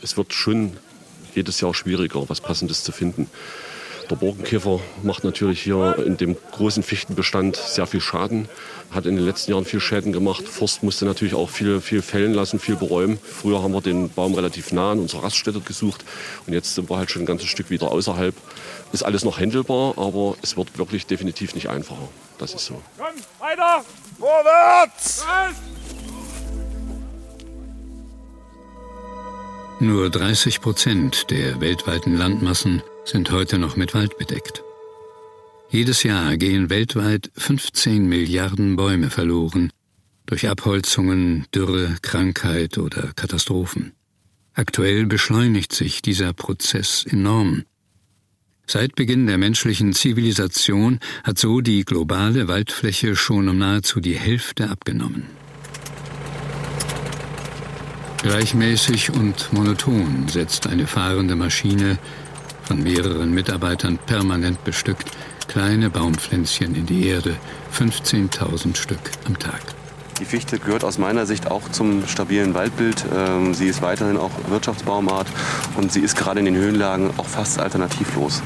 Es 0.02 0.16
wird 0.16 0.34
schon 0.34 0.72
jedes 1.36 1.60
Jahr 1.60 1.74
schwieriger, 1.74 2.28
was 2.28 2.40
Passendes 2.40 2.82
zu 2.82 2.90
finden. 2.90 3.28
Der 4.10 4.14
Borkenkäfer 4.14 4.78
macht 5.02 5.24
natürlich 5.24 5.62
hier 5.62 5.96
in 6.06 6.16
dem 6.16 6.36
großen 6.52 6.84
Fichtenbestand 6.84 7.56
sehr 7.56 7.88
viel 7.88 8.00
Schaden, 8.00 8.48
hat 8.92 9.04
in 9.04 9.16
den 9.16 9.24
letzten 9.24 9.50
Jahren 9.50 9.64
viel 9.64 9.80
Schäden 9.80 10.12
gemacht. 10.12 10.46
Forst 10.46 10.84
musste 10.84 11.06
natürlich 11.06 11.34
auch 11.34 11.50
viel, 11.50 11.80
viel 11.80 12.02
fällen 12.02 12.32
lassen, 12.32 12.60
viel 12.60 12.76
beräumen. 12.76 13.18
Früher 13.20 13.62
haben 13.64 13.72
wir 13.72 13.80
den 13.80 14.08
Baum 14.10 14.34
relativ 14.34 14.72
nah 14.72 14.92
an 14.92 15.00
unserer 15.00 15.24
Raststätte 15.24 15.60
gesucht 15.60 16.04
und 16.46 16.52
jetzt 16.52 16.76
sind 16.76 16.88
wir 16.88 16.98
halt 16.98 17.10
schon 17.10 17.22
ein 17.22 17.26
ganzes 17.26 17.48
Stück 17.48 17.68
wieder 17.68 17.90
außerhalb. 17.90 18.34
Ist 18.92 19.02
alles 19.02 19.24
noch 19.24 19.40
händelbar, 19.40 19.98
aber 19.98 20.36
es 20.40 20.56
wird 20.56 20.78
wirklich 20.78 21.06
definitiv 21.06 21.56
nicht 21.56 21.68
einfacher. 21.68 22.08
Das 22.38 22.54
ist 22.54 22.66
so. 22.66 22.80
Komm, 22.96 23.06
weiter! 23.40 23.84
Vorwärts! 24.20 25.24
Nur 29.80 30.10
30 30.10 30.60
Prozent 30.60 31.30
der 31.30 31.60
weltweiten 31.60 32.16
Landmassen 32.16 32.82
sind 33.06 33.30
heute 33.30 33.58
noch 33.58 33.76
mit 33.76 33.94
Wald 33.94 34.18
bedeckt. 34.18 34.62
Jedes 35.70 36.02
Jahr 36.02 36.36
gehen 36.36 36.70
weltweit 36.70 37.30
15 37.36 38.06
Milliarden 38.06 38.76
Bäume 38.76 39.10
verloren 39.10 39.70
durch 40.26 40.48
Abholzungen, 40.48 41.46
Dürre, 41.54 41.96
Krankheit 42.02 42.78
oder 42.78 43.12
Katastrophen. 43.14 43.92
Aktuell 44.54 45.06
beschleunigt 45.06 45.72
sich 45.72 46.02
dieser 46.02 46.32
Prozess 46.32 47.04
enorm. 47.08 47.64
Seit 48.66 48.96
Beginn 48.96 49.28
der 49.28 49.38
menschlichen 49.38 49.92
Zivilisation 49.92 50.98
hat 51.22 51.38
so 51.38 51.60
die 51.60 51.84
globale 51.84 52.48
Waldfläche 52.48 53.14
schon 53.14 53.48
um 53.48 53.58
nahezu 53.58 54.00
die 54.00 54.18
Hälfte 54.18 54.68
abgenommen. 54.70 55.24
Gleichmäßig 58.22 59.10
und 59.10 59.52
monoton 59.52 60.26
setzt 60.26 60.66
eine 60.66 60.88
fahrende 60.88 61.36
Maschine, 61.36 61.96
von 62.66 62.82
mehreren 62.82 63.32
Mitarbeitern 63.32 63.98
permanent 64.06 64.62
bestückt, 64.64 65.10
kleine 65.48 65.88
Baumpflänzchen 65.88 66.74
in 66.74 66.86
die 66.86 67.06
Erde, 67.06 67.36
15.000 67.72 68.76
Stück 68.76 68.98
am 69.26 69.38
Tag. 69.38 69.60
Die 70.18 70.24
Fichte 70.24 70.58
gehört 70.58 70.82
aus 70.82 70.96
meiner 70.96 71.26
Sicht 71.26 71.50
auch 71.50 71.68
zum 71.70 72.06
stabilen 72.08 72.54
Waldbild. 72.54 73.04
Ähm, 73.14 73.52
sie 73.52 73.66
ist 73.66 73.82
weiterhin 73.82 74.16
auch 74.16 74.30
Wirtschaftsbaumart 74.48 75.26
und 75.76 75.92
sie 75.92 76.00
ist 76.00 76.16
gerade 76.16 76.38
in 76.38 76.46
den 76.46 76.56
Höhenlagen 76.56 77.10
auch 77.18 77.26
fast 77.26 77.60
alternativlos. 77.60 78.40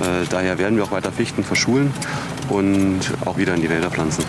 Äh, 0.00 0.26
daher 0.28 0.58
werden 0.58 0.76
wir 0.76 0.84
auch 0.84 0.90
weiter 0.90 1.12
Fichten 1.12 1.42
verschulen 1.42 1.94
und 2.50 3.00
auch 3.24 3.38
wieder 3.38 3.54
in 3.54 3.62
die 3.62 3.70
Wälder 3.70 3.90
pflanzen. 3.90 4.24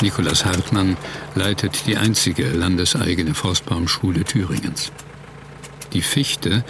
Nikolaus 0.00 0.46
Hartmann 0.46 0.96
leitet 1.34 1.86
die 1.86 1.98
einzige 1.98 2.48
landeseigene 2.48 3.34
Forstbaumschule 3.34 4.24
Thüringens. 4.24 4.92
Die 5.92 6.02
Fichte 6.02 6.64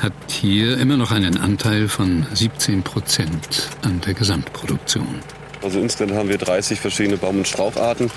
hat 0.00 0.12
hier 0.28 0.78
immer 0.78 0.96
noch 0.96 1.12
einen 1.12 1.36
Anteil 1.36 1.88
von 1.88 2.26
17 2.32 2.82
Prozent 2.82 3.68
an 3.82 4.00
der 4.00 4.14
Gesamtproduktion. 4.14 5.20
Also 5.62 5.78
insgesamt 5.78 6.14
haben 6.16 6.28
wir 6.30 6.38
30 6.38 6.80
verschiedene 6.80 7.18
Baum- 7.18 7.38
und 7.38 7.48
Straucharten 7.48 8.10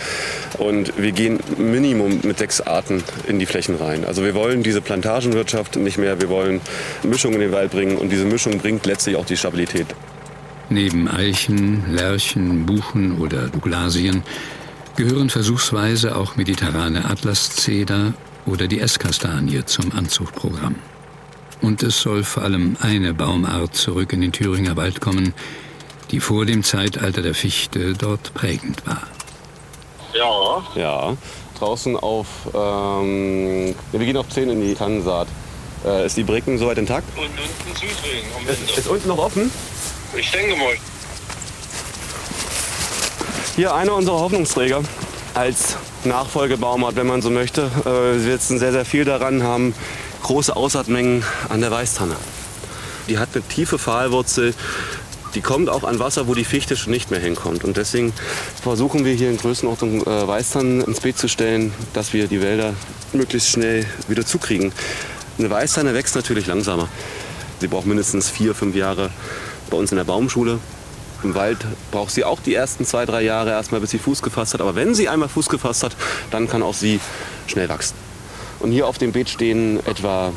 und 0.59 0.93
wir 0.97 1.11
gehen 1.11 1.39
Minimum 1.57 2.21
mit 2.23 2.37
sechs 2.37 2.61
Arten 2.61 3.03
in 3.27 3.37
die 3.37 3.45
Flächen 3.45 3.75
rein. 3.75 4.05
Also 4.05 4.23
wir 4.23 4.33
wollen 4.33 4.63
diese 4.63 4.81
Plantagenwirtschaft 4.81 5.75
nicht 5.75 5.97
mehr, 5.97 6.21
wir 6.21 6.29
wollen 6.29 6.61
Mischung 7.03 7.33
in 7.33 7.41
den 7.41 7.51
Wald 7.51 7.71
bringen 7.71 7.97
und 7.97 8.09
diese 8.09 8.25
Mischung 8.25 8.59
bringt 8.59 8.85
letztlich 8.85 9.17
auch 9.17 9.25
die 9.25 9.35
Stabilität. 9.35 9.87
Neben 10.69 11.09
Eichen, 11.09 11.83
Lärchen, 11.93 12.65
Buchen 12.65 13.19
oder 13.19 13.49
Douglasien 13.49 14.23
gehören 14.95 15.29
versuchsweise 15.29 16.15
auch 16.15 16.37
mediterrane 16.37 17.05
Atlaszeder 17.05 18.13
oder 18.45 18.67
die 18.67 18.79
Esskastanie 18.79 19.65
zum 19.65 19.91
Anzuchtprogramm. 19.91 20.75
Und 21.63 21.81
es 21.81 22.01
soll 22.01 22.25
vor 22.25 22.43
allem 22.43 22.75
eine 22.81 23.13
Baumart 23.13 23.73
zurück 23.73 24.11
in 24.11 24.19
den 24.19 24.33
Thüringer 24.33 24.75
Wald 24.75 24.99
kommen, 24.99 25.33
die 26.11 26.19
vor 26.19 26.45
dem 26.45 26.61
Zeitalter 26.61 27.21
der 27.21 27.33
Fichte 27.33 27.93
dort 27.93 28.33
prägend 28.33 28.85
war. 28.85 29.07
Ja. 30.13 30.61
Ja. 30.75 31.17
Draußen 31.57 31.95
auf, 31.95 32.27
ähm, 32.53 33.73
wir 33.93 33.99
gehen 33.99 34.17
auf 34.17 34.27
10 34.27 34.49
in 34.49 34.59
die 34.59 34.75
Tannensaat. 34.75 35.29
Äh, 35.85 36.05
ist 36.05 36.17
die 36.17 36.23
Bricken 36.23 36.57
soweit 36.57 36.77
intakt? 36.77 37.07
Und 37.17 37.27
unten 37.27 37.75
zudrehen. 37.75 38.25
Ist, 38.45 38.77
ist 38.77 38.87
unten 38.89 39.07
noch 39.07 39.19
offen? 39.19 39.49
Ich 40.17 40.29
denke 40.31 40.57
mal. 40.57 40.75
Hier 43.55 43.73
einer 43.73 43.95
unserer 43.95 44.19
Hoffnungsträger 44.19 44.81
als 45.33 45.77
Nachfolgebaumart, 46.03 46.97
wenn 46.97 47.07
man 47.07 47.21
so 47.21 47.29
möchte. 47.29 47.71
Äh, 47.85 48.15
wir 48.15 48.19
setzen 48.19 48.59
sehr, 48.59 48.73
sehr 48.73 48.83
viel 48.83 49.05
daran, 49.05 49.43
haben 49.43 49.73
große 50.23 50.55
Aussaatmengen 50.55 51.23
an 51.49 51.61
der 51.61 51.69
Weißtanne. 51.69 52.15
Die 53.07 53.19
hat 53.19 53.29
eine 53.33 53.43
tiefe 53.43 53.77
Pfahlwurzel, 53.77 54.55
die 55.35 55.41
kommt 55.41 55.69
auch 55.69 55.83
an 55.83 55.99
Wasser, 55.99 56.27
wo 56.27 56.35
die 56.35 56.45
Fichte 56.45 56.77
schon 56.77 56.91
nicht 56.91 57.11
mehr 57.11 57.19
hinkommt. 57.19 57.63
Und 57.63 57.77
deswegen 57.77 58.13
versuchen 58.61 59.03
wir 59.03 59.13
hier 59.13 59.29
in 59.29 59.37
Größenordnung 59.37 60.05
äh, 60.05 60.27
Weißtannen 60.27 60.81
ins 60.81 61.01
Beet 61.01 61.17
zu 61.17 61.27
stellen, 61.27 61.73
dass 61.93 62.13
wir 62.13 62.27
die 62.27 62.41
Wälder 62.41 62.73
möglichst 63.13 63.49
schnell 63.49 63.85
wieder 64.07 64.25
zukriegen. 64.25 64.71
Eine 65.39 65.49
Weißtanne 65.49 65.93
wächst 65.93 66.15
natürlich 66.15 66.45
langsamer. 66.47 66.87
Sie 67.59 67.67
braucht 67.67 67.87
mindestens 67.87 68.29
vier, 68.29 68.53
fünf 68.53 68.75
Jahre 68.75 69.09
bei 69.69 69.77
uns 69.77 69.91
in 69.91 69.97
der 69.97 70.03
Baumschule. 70.03 70.59
Im 71.23 71.35
Wald 71.35 71.59
braucht 71.91 72.11
sie 72.11 72.23
auch 72.23 72.39
die 72.41 72.53
ersten 72.53 72.85
zwei, 72.85 73.05
drei 73.05 73.23
Jahre 73.23 73.51
erstmal, 73.51 73.81
bis 73.81 73.91
sie 73.91 73.99
Fuß 73.99 74.21
gefasst 74.21 74.53
hat. 74.53 74.61
Aber 74.61 74.75
wenn 74.75 74.93
sie 74.93 75.09
einmal 75.09 75.29
Fuß 75.29 75.49
gefasst 75.49 75.83
hat, 75.83 75.95
dann 76.31 76.47
kann 76.47 76.61
auch 76.61 76.73
sie 76.73 76.99
schnell 77.47 77.69
wachsen. 77.69 78.02
Und 78.63 78.71
hier 78.71 78.87
auf 78.87 78.97
dem 78.97 79.11
Beet 79.11 79.29
stehen 79.29 79.85
etwa 79.85 80.31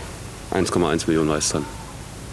1,1 0.52 1.06
Millionen 1.06 1.28
Weißtannen. 1.28 1.66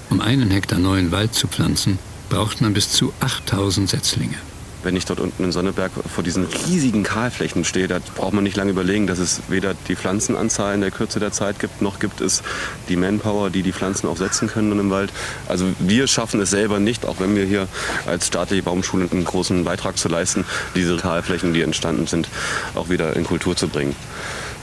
Um 0.09 0.21
einen 0.21 0.49
Hektar 0.49 0.79
neuen 0.79 1.11
Wald 1.11 1.35
zu 1.35 1.47
pflanzen, 1.47 1.99
braucht 2.29 2.61
man 2.61 2.73
bis 2.73 2.89
zu 2.89 3.13
8000 3.19 3.91
Setzlinge. 3.91 4.37
Wenn 4.81 4.95
ich 4.95 5.05
dort 5.05 5.19
unten 5.19 5.43
in 5.43 5.51
Sonneberg 5.51 5.91
vor 6.11 6.23
diesen 6.23 6.45
riesigen 6.45 7.03
Kahlflächen 7.03 7.63
stehe, 7.63 7.87
da 7.87 7.99
braucht 8.15 8.33
man 8.33 8.43
nicht 8.43 8.57
lange 8.57 8.71
überlegen, 8.71 9.05
dass 9.05 9.19
es 9.19 9.43
weder 9.49 9.75
die 9.87 9.95
Pflanzenanzahl 9.95 10.73
in 10.73 10.81
der 10.81 10.89
Kürze 10.89 11.19
der 11.19 11.31
Zeit 11.31 11.59
gibt, 11.59 11.83
noch 11.83 11.99
gibt 11.99 12.21
es 12.21 12.41
die 12.89 12.95
Manpower, 12.95 13.51
die 13.51 13.61
die 13.61 13.71
Pflanzen 13.71 14.07
auch 14.07 14.17
setzen 14.17 14.47
können 14.47 14.77
im 14.79 14.89
Wald. 14.89 15.13
Also 15.47 15.67
wir 15.77 16.07
schaffen 16.07 16.41
es 16.41 16.49
selber 16.49 16.79
nicht, 16.79 17.05
auch 17.05 17.19
wenn 17.19 17.35
wir 17.35 17.45
hier 17.45 17.67
als 18.07 18.27
staatliche 18.27 18.63
Baumschule 18.63 19.07
einen 19.11 19.25
großen 19.25 19.63
Beitrag 19.63 19.99
zu 19.99 20.09
leisten, 20.09 20.43
diese 20.75 20.97
Kahlflächen, 20.97 21.53
die 21.53 21.61
entstanden 21.61 22.07
sind, 22.07 22.27
auch 22.73 22.89
wieder 22.89 23.15
in 23.15 23.25
Kultur 23.25 23.55
zu 23.55 23.67
bringen. 23.67 23.95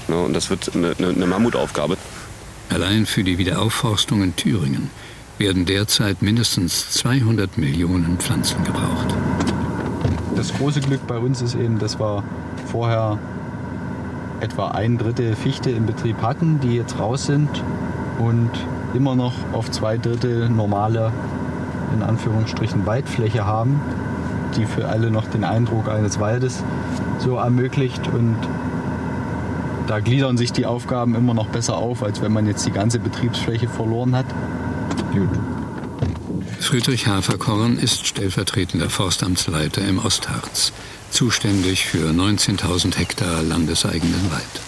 Ja, 0.08 0.16
und 0.16 0.32
das 0.32 0.50
wird 0.50 0.74
eine, 0.74 0.94
eine 0.98 1.26
Mammutaufgabe. 1.26 1.96
Allein 2.68 3.06
für 3.06 3.24
die 3.24 3.38
Wiederaufforstung 3.38 4.22
in 4.22 4.36
Thüringen 4.36 4.90
werden 5.38 5.64
derzeit 5.64 6.22
mindestens 6.22 6.90
200 6.90 7.58
Millionen 7.58 8.18
Pflanzen 8.18 8.62
gebraucht. 8.64 9.14
Das 10.36 10.54
große 10.54 10.80
Glück 10.80 11.06
bei 11.06 11.18
uns 11.18 11.42
ist 11.42 11.54
eben, 11.54 11.78
dass 11.78 11.98
wir 11.98 12.22
vorher 12.66 13.18
etwa 14.40 14.68
ein 14.68 14.98
Drittel 14.98 15.34
Fichte 15.36 15.70
im 15.70 15.86
Betrieb 15.86 16.22
hatten, 16.22 16.60
die 16.60 16.76
jetzt 16.76 16.98
raus 16.98 17.26
sind 17.26 17.48
und 18.18 18.50
immer 18.94 19.14
noch 19.14 19.34
auf 19.52 19.70
zwei 19.70 19.98
Drittel 19.98 20.48
normale, 20.48 21.12
in 21.94 22.02
Anführungsstrichen, 22.02 22.86
Waldfläche 22.86 23.46
haben, 23.46 23.80
die 24.56 24.66
für 24.66 24.88
alle 24.88 25.10
noch 25.10 25.26
den 25.26 25.44
Eindruck 25.44 25.88
eines 25.88 26.20
Waldes 26.20 26.62
so 27.18 27.36
ermöglicht. 27.36 28.08
Und 28.08 28.36
da 29.90 29.98
gliedern 29.98 30.36
sich 30.36 30.52
die 30.52 30.66
Aufgaben 30.66 31.16
immer 31.16 31.34
noch 31.34 31.48
besser 31.48 31.76
auf, 31.76 32.04
als 32.04 32.22
wenn 32.22 32.32
man 32.32 32.46
jetzt 32.46 32.64
die 32.64 32.70
ganze 32.70 33.00
Betriebsfläche 33.00 33.68
verloren 33.68 34.14
hat. 34.14 34.26
Gut. 35.12 35.28
Friedrich 36.60 37.08
Haferkorn 37.08 37.76
ist 37.76 38.06
stellvertretender 38.06 38.88
Forstamtsleiter 38.88 39.84
im 39.84 39.98
Ostharz, 39.98 40.72
zuständig 41.10 41.86
für 41.86 42.10
19.000 42.10 42.96
Hektar 42.98 43.42
landeseigenen 43.42 44.30
Wald. 44.30 44.60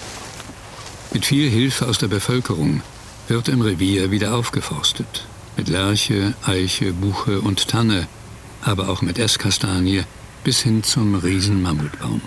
Mit 1.12 1.24
viel 1.24 1.48
Hilfe 1.48 1.86
aus 1.86 1.98
der 1.98 2.08
Bevölkerung 2.08 2.82
wird 3.28 3.48
im 3.48 3.60
Revier 3.60 4.10
wieder 4.10 4.34
aufgeforstet. 4.34 5.28
Mit 5.56 5.68
Lärche, 5.68 6.34
Eiche, 6.44 6.92
Buche 6.92 7.40
und 7.40 7.68
Tanne, 7.68 8.08
aber 8.60 8.88
auch 8.88 9.02
mit 9.02 9.20
Esskastanie 9.20 10.02
bis 10.42 10.62
hin 10.62 10.82
zum 10.82 11.14
Riesenmammutbaum. 11.14 12.22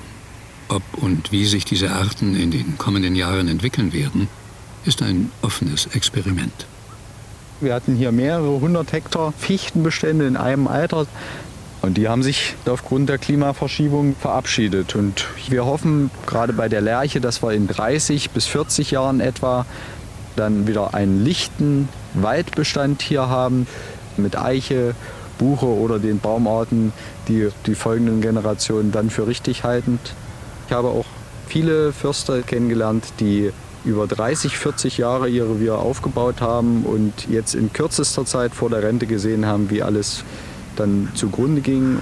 Ob 0.67 0.81
und 0.93 1.31
wie 1.31 1.45
sich 1.45 1.65
diese 1.65 1.91
Arten 1.91 2.35
in 2.35 2.51
den 2.51 2.77
kommenden 2.77 3.15
Jahren 3.15 3.47
entwickeln 3.47 3.93
werden, 3.93 4.27
ist 4.85 5.01
ein 5.01 5.31
offenes 5.41 5.87
Experiment. 5.87 6.65
Wir 7.61 7.73
hatten 7.73 7.95
hier 7.95 8.11
mehrere 8.11 8.59
hundert 8.59 8.91
Hektar 8.91 9.33
Fichtenbestände 9.37 10.27
in 10.27 10.37
einem 10.37 10.67
Alter. 10.67 11.07
Und 11.81 11.97
die 11.97 12.07
haben 12.07 12.23
sich 12.23 12.55
aufgrund 12.65 13.09
der 13.09 13.17
Klimaverschiebung 13.17 14.15
verabschiedet. 14.19 14.95
Und 14.95 15.25
wir 15.49 15.65
hoffen 15.65 16.09
gerade 16.25 16.51
bei 16.51 16.67
der 16.67 16.81
Lerche, 16.81 17.21
dass 17.21 17.43
wir 17.43 17.51
in 17.51 17.67
30 17.67 18.31
bis 18.31 18.45
40 18.47 18.91
Jahren 18.91 19.19
etwa 19.19 19.65
dann 20.35 20.67
wieder 20.67 20.93
einen 20.93 21.23
lichten 21.23 21.87
Waldbestand 22.13 23.01
hier 23.01 23.29
haben 23.29 23.67
mit 24.17 24.37
Eiche, 24.37 24.95
Buche 25.37 25.67
oder 25.67 25.99
den 25.99 26.19
Baumarten, 26.19 26.91
die 27.27 27.49
die 27.65 27.75
folgenden 27.75 28.21
Generationen 28.21 28.91
dann 28.91 29.09
für 29.09 29.27
richtig 29.27 29.63
halten. 29.63 29.99
Ich 30.67 30.73
habe 30.73 30.89
auch 30.89 31.05
viele 31.47 31.93
Förster 31.93 32.41
kennengelernt, 32.41 33.05
die 33.19 33.51
über 33.85 34.07
30, 34.07 34.57
40 34.57 34.97
Jahre 34.97 35.29
ihr 35.29 35.45
Revier 35.45 35.77
aufgebaut 35.77 36.41
haben 36.41 36.83
und 36.83 37.27
jetzt 37.29 37.53
in 37.53 37.71
kürzester 37.71 38.25
Zeit 38.25 38.55
vor 38.55 38.71
der 38.71 38.81
Rente 38.81 39.05
gesehen 39.05 39.45
haben, 39.45 39.69
wie 39.69 39.83
alles 39.83 40.23
dann 40.75 41.09
zugrunde 41.13 41.61
ging. 41.61 41.99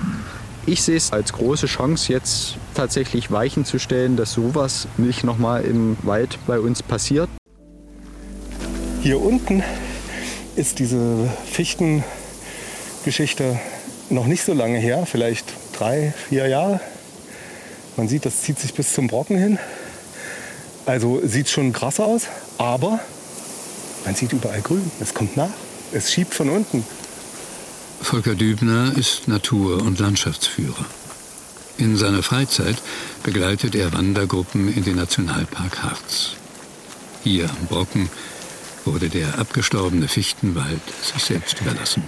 Ich 0.65 0.82
sehe 0.82 0.95
es 0.95 1.12
als 1.12 1.34
große 1.34 1.65
Chance, 1.65 2.13
jetzt 2.13 2.56
tatsächlich 2.73 3.32
Weichen 3.32 3.65
zu 3.65 3.80
stellen, 3.80 4.15
dass 4.15 4.32
sowas 4.32 4.88
nicht 4.97 5.26
nochmal 5.26 5.65
im 5.65 5.97
Wald 6.04 6.39
bei 6.47 6.58
uns 6.58 6.82
passiert. 6.82 7.28
Hier 9.02 9.21
unten 9.21 9.62
ist 10.56 10.80
diese 10.80 11.30
Fichtengeschichte 11.45 13.60
noch 14.10 14.26
nicht 14.26 14.43
so 14.43 14.54
lange 14.54 14.78
her, 14.78 15.06
vielleicht 15.06 15.52
drei, 15.73 16.13
vier 16.30 16.47
Jahre. 16.47 16.80
Man 17.95 18.08
sieht, 18.08 18.25
das 18.25 18.41
zieht 18.41 18.60
sich 18.60 18.73
bis 18.73 18.93
zum 18.93 19.08
Brocken 19.08 19.38
hin. 19.38 19.60
Also 20.86 21.21
sieht 21.25 21.49
schon 21.49 21.73
krass 21.73 21.99
aus, 21.99 22.23
aber 22.58 22.99
man 24.06 24.15
sieht 24.15 24.34
überall 24.34 24.62
grün. 24.62 24.91
Es 24.99 25.13
kommt 25.13 25.38
nach. 25.38 25.51
Es 25.91 26.12
schiebt 26.12 26.34
von 26.34 26.49
unten. 26.49 26.84
Volker 28.01 28.36
Dübner 28.36 28.97
ist 28.97 29.27
Natur- 29.27 29.82
und 29.82 29.99
Landschaftsführer. 29.99 30.86
In 31.77 31.95
seiner 31.95 32.21
Freizeit 32.21 32.75
begleitet 33.23 33.75
er 33.75 33.93
Wandergruppen 33.93 34.73
in 34.73 34.84
den 34.84 34.95
Nationalpark 34.95 35.84
Harz. 35.84 36.32
Hier 37.23 37.49
am 37.49 37.67
Brocken 37.67 38.10
wurde 38.86 39.10
der 39.10 39.39
abgestorbene 39.39 40.08
Fichtenwald 40.08 40.82
sich 41.01 41.23
selbst 41.23 41.62
überlassen. 41.62 42.03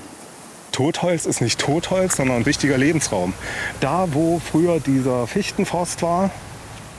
Totholz 0.76 1.26
ist 1.26 1.40
nicht 1.40 1.58
Totholz, 1.58 2.18
sondern 2.18 2.36
ein 2.36 2.46
wichtiger 2.46 2.78
Lebensraum. 2.78 3.34
Da, 3.80 4.10
wo 4.12 4.40
früher 4.40 4.82
dieser 4.82 5.26
Fichtenforst 5.26 6.02
war, 6.02 6.32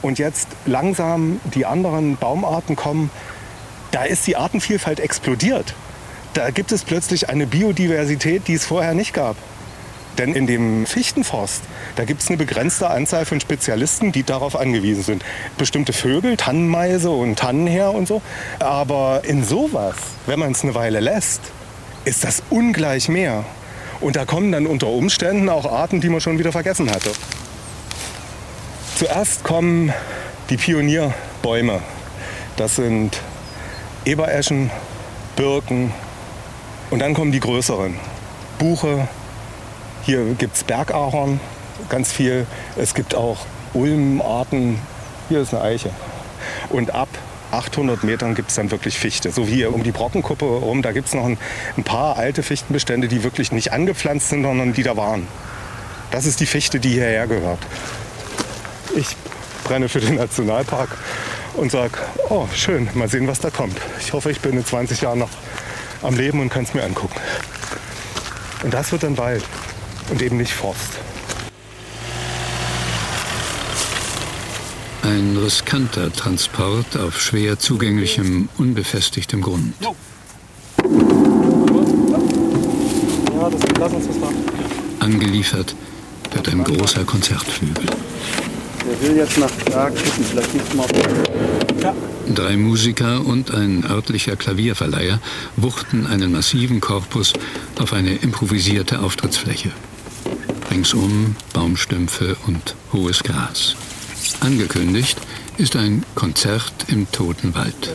und 0.01 0.17
jetzt 0.17 0.47
langsam 0.65 1.39
die 1.53 1.67
anderen 1.67 2.17
Baumarten 2.17 2.75
kommen, 2.75 3.11
da 3.91 4.01
ist 4.03 4.25
die 4.25 4.35
Artenvielfalt 4.35 4.99
explodiert. 4.99 5.75
Da 6.33 6.49
gibt 6.49 6.71
es 6.71 6.83
plötzlich 6.85 7.29
eine 7.29 7.45
Biodiversität, 7.45 8.47
die 8.47 8.55
es 8.55 8.65
vorher 8.65 8.95
nicht 8.95 9.13
gab. 9.13 9.35
Denn 10.17 10.33
in 10.33 10.47
dem 10.47 10.87
Fichtenforst, 10.87 11.61
da 11.97 12.05
gibt 12.05 12.23
es 12.23 12.29
eine 12.29 12.37
begrenzte 12.37 12.89
Anzahl 12.89 13.25
von 13.25 13.39
Spezialisten, 13.39 14.11
die 14.11 14.23
darauf 14.23 14.55
angewiesen 14.55 15.03
sind. 15.03 15.23
Bestimmte 15.59 15.93
Vögel, 15.93 16.35
Tannenmeise 16.35 17.11
und 17.11 17.37
Tannenheer 17.37 17.93
und 17.93 18.07
so. 18.07 18.23
Aber 18.57 19.21
in 19.23 19.43
sowas, 19.43 19.97
wenn 20.25 20.39
man 20.39 20.53
es 20.53 20.63
eine 20.63 20.73
Weile 20.73 20.99
lässt, 20.99 21.41
ist 22.05 22.23
das 22.23 22.41
ungleich 22.49 23.07
mehr. 23.07 23.45
Und 23.99 24.15
da 24.15 24.25
kommen 24.25 24.51
dann 24.51 24.67
unter 24.67 24.87
Umständen 24.87 25.49
auch 25.49 25.65
Arten, 25.65 26.01
die 26.01 26.09
man 26.09 26.21
schon 26.21 26.37
wieder 26.39 26.51
vergessen 26.51 26.89
hatte. 26.89 27.11
Zuerst 28.95 29.43
kommen 29.43 29.93
die 30.49 30.57
Pionierbäume. 30.57 31.81
Das 32.55 32.75
sind 32.75 33.21
Ebereschen, 34.05 34.71
Birken 35.35 35.93
und 36.89 36.99
dann 36.99 37.13
kommen 37.13 37.31
die 37.31 37.39
größeren. 37.39 37.99
Buche, 38.57 39.07
hier 40.03 40.23
gibt 40.35 40.55
es 40.55 40.63
Bergahorn, 40.63 41.39
ganz 41.89 42.11
viel. 42.11 42.47
Es 42.75 42.93
gibt 42.93 43.13
auch 43.13 43.37
Ulmarten. 43.73 44.79
Hier 45.29 45.41
ist 45.41 45.53
eine 45.53 45.63
Eiche. 45.63 45.89
Und 46.69 46.93
ab 46.93 47.09
800 47.51 48.03
Metern 48.03 48.35
gibt 48.35 48.49
es 48.49 48.55
dann 48.55 48.71
wirklich 48.71 48.97
Fichte. 48.97 49.31
So 49.31 49.47
wie 49.47 49.65
um 49.65 49.83
die 49.83 49.91
Brockenkuppe 49.91 50.45
rum, 50.45 50.81
da 50.81 50.91
gibt 50.91 51.07
es 51.07 51.13
noch 51.13 51.25
ein, 51.25 51.37
ein 51.77 51.83
paar 51.83 52.17
alte 52.17 52.43
Fichtenbestände, 52.43 53.07
die 53.07 53.23
wirklich 53.23 53.51
nicht 53.51 53.71
angepflanzt 53.71 54.29
sind, 54.29 54.43
sondern 54.43 54.73
die 54.73 54.83
da 54.83 54.97
waren. 54.97 55.27
Das 56.11 56.25
ist 56.25 56.39
die 56.39 56.45
Fichte, 56.45 56.79
die 56.79 56.89
hierher 56.89 57.27
gehört. 57.27 57.59
Ich 58.95 59.15
brenne 59.63 59.89
für 59.89 59.99
den 59.99 60.15
Nationalpark 60.15 60.89
und 61.55 61.71
sage, 61.71 61.97
oh 62.29 62.47
schön, 62.53 62.89
mal 62.93 63.09
sehen, 63.09 63.27
was 63.27 63.39
da 63.39 63.49
kommt. 63.49 63.77
Ich 63.99 64.13
hoffe, 64.13 64.31
ich 64.31 64.39
bin 64.39 64.53
in 64.53 64.65
20 64.65 65.01
Jahren 65.01 65.19
noch 65.19 65.29
am 66.01 66.15
Leben 66.15 66.39
und 66.39 66.49
kann 66.49 66.63
es 66.63 66.73
mir 66.73 66.83
angucken. 66.83 67.19
Und 68.63 68.73
das 68.73 68.91
wird 68.91 69.03
dann 69.03 69.17
Wald 69.17 69.43
und 70.09 70.21
eben 70.21 70.37
nicht 70.37 70.53
Forst. 70.53 70.99
Ein 75.07 75.37
riskanter 75.37 76.11
Transport 76.11 76.97
auf 76.97 77.21
schwer 77.21 77.57
zugänglichem, 77.57 78.49
unbefestigtem 78.57 79.41
Grund. 79.41 79.73
Ja, 79.81 79.93
das, 83.49 83.61
lass 83.79 83.93
uns 83.93 84.07
das 84.07 84.17
machen. 84.17 84.35
Angeliefert 84.99 85.75
wird 86.33 86.49
ein 86.49 86.61
großer 86.61 87.05
Konzertflügel. 87.05 87.85
Der 87.85 89.01
will 89.09 89.15
jetzt 89.15 89.37
nach 89.37 89.49
Prag 89.71 89.91
gucken, 89.91 90.25
vielleicht 90.29 90.53
nicht 90.53 90.75
mal. 90.75 90.87
Ja. 91.81 91.95
Drei 92.35 92.57
Musiker 92.57 93.25
und 93.25 93.51
ein 93.51 93.85
örtlicher 93.89 94.35
Klavierverleiher 94.35 95.21
wuchten 95.55 96.05
einen 96.05 96.33
massiven 96.33 96.81
Korpus 96.81 97.31
auf 97.79 97.93
eine 97.93 98.13
improvisierte 98.15 98.99
Auftrittsfläche. 98.99 99.71
Ringsum 100.69 101.37
Baumstümpfe 101.53 102.35
und 102.45 102.75
hohes 102.91 103.23
Gras. 103.23 103.77
Angekündigt 104.41 105.17
ist 105.57 105.75
ein 105.75 106.03
Konzert 106.15 106.73
im 106.87 107.11
Toten 107.11 107.55
Wald. 107.55 107.91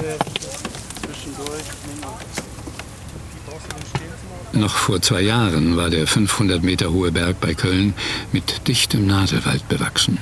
Noch 4.53 4.75
vor 4.75 5.01
zwei 5.01 5.23
Jahren 5.23 5.77
war 5.77 5.91
der 5.91 6.07
500 6.07 6.63
Meter 6.63 6.93
hohe 6.93 7.11
Berg 7.13 7.41
bei 7.41 7.55
Köln 7.55 7.95
mit 8.33 8.69
dichtem 8.69 9.07
Nadelwald 9.07 9.69
bewachsen. 9.69 10.19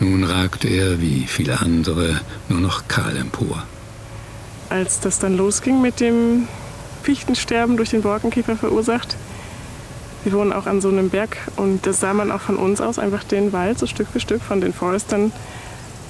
Nun 0.00 0.24
ragt 0.24 0.64
er, 0.64 1.00
wie 1.00 1.24
viele 1.26 1.60
andere, 1.60 2.20
nur 2.48 2.60
noch 2.60 2.88
kahl 2.88 3.16
empor. 3.16 3.64
Als 4.70 5.00
das 5.00 5.18
dann 5.18 5.36
losging 5.36 5.80
mit 5.80 6.00
dem 6.00 6.48
Fichtensterben 7.02 7.76
durch 7.76 7.90
den 7.90 8.02
Borkenkäfer 8.02 8.56
verursacht, 8.56 9.16
wir 10.30 10.38
wohnen 10.38 10.52
auch 10.52 10.66
an 10.66 10.82
so 10.82 10.88
einem 10.88 11.08
Berg 11.08 11.38
und 11.56 11.86
das 11.86 12.00
sah 12.00 12.12
man 12.12 12.30
auch 12.30 12.42
von 12.42 12.56
uns 12.56 12.82
aus 12.82 12.98
einfach 12.98 13.24
den 13.24 13.54
Wald 13.54 13.78
so 13.78 13.86
Stück 13.86 14.08
für 14.08 14.20
Stück 14.20 14.42
von 14.42 14.60
den 14.60 14.74
Forestern 14.74 15.32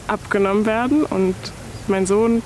abgenommen 0.08 0.66
werden. 0.66 1.04
Und 1.04 1.36
mein 1.86 2.04
Sohn 2.04 2.42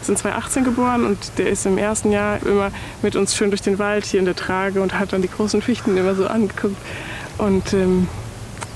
ist 0.00 0.10
in 0.10 0.16
2018 0.16 0.64
geboren 0.64 1.04
und 1.04 1.18
der 1.38 1.48
ist 1.48 1.64
im 1.64 1.78
ersten 1.78 2.10
Jahr 2.10 2.44
immer 2.44 2.72
mit 3.02 3.14
uns 3.14 3.36
schön 3.36 3.50
durch 3.50 3.62
den 3.62 3.78
Wald 3.78 4.04
hier 4.04 4.18
in 4.18 4.26
der 4.26 4.34
Trage 4.34 4.82
und 4.82 4.98
hat 4.98 5.12
dann 5.12 5.22
die 5.22 5.28
großen 5.28 5.62
Fichten 5.62 5.96
immer 5.96 6.16
so 6.16 6.26
angeguckt. 6.26 6.76
Und 7.38 7.72
ähm, 7.72 8.08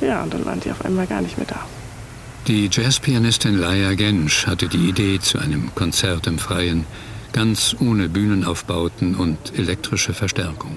ja, 0.01 0.23
und 0.23 0.33
dann 0.33 0.45
waren 0.47 0.61
die 0.61 0.71
auf 0.71 0.85
einmal 0.85 1.09
gar 1.09 1.23
nicht 1.23 1.39
mehr 1.39 1.49
da. 1.49 1.59
Die 2.47 2.69
Jazzpianistin 2.71 3.59
Laia 3.59 3.95
Gensch 3.95 4.47
hatte 4.47 4.69
die 4.69 4.89
Idee 4.89 5.19
zu 5.19 5.41
einem 5.41 5.75
Konzert 5.75 6.29
im 6.29 6.39
Freien, 6.39 6.87
ganz 7.33 7.75
ohne 7.81 8.09
Bühnenaufbauten 8.09 9.17
und 9.17 9.59
elektrische 9.59 10.15
Verstärkung. 10.15 10.77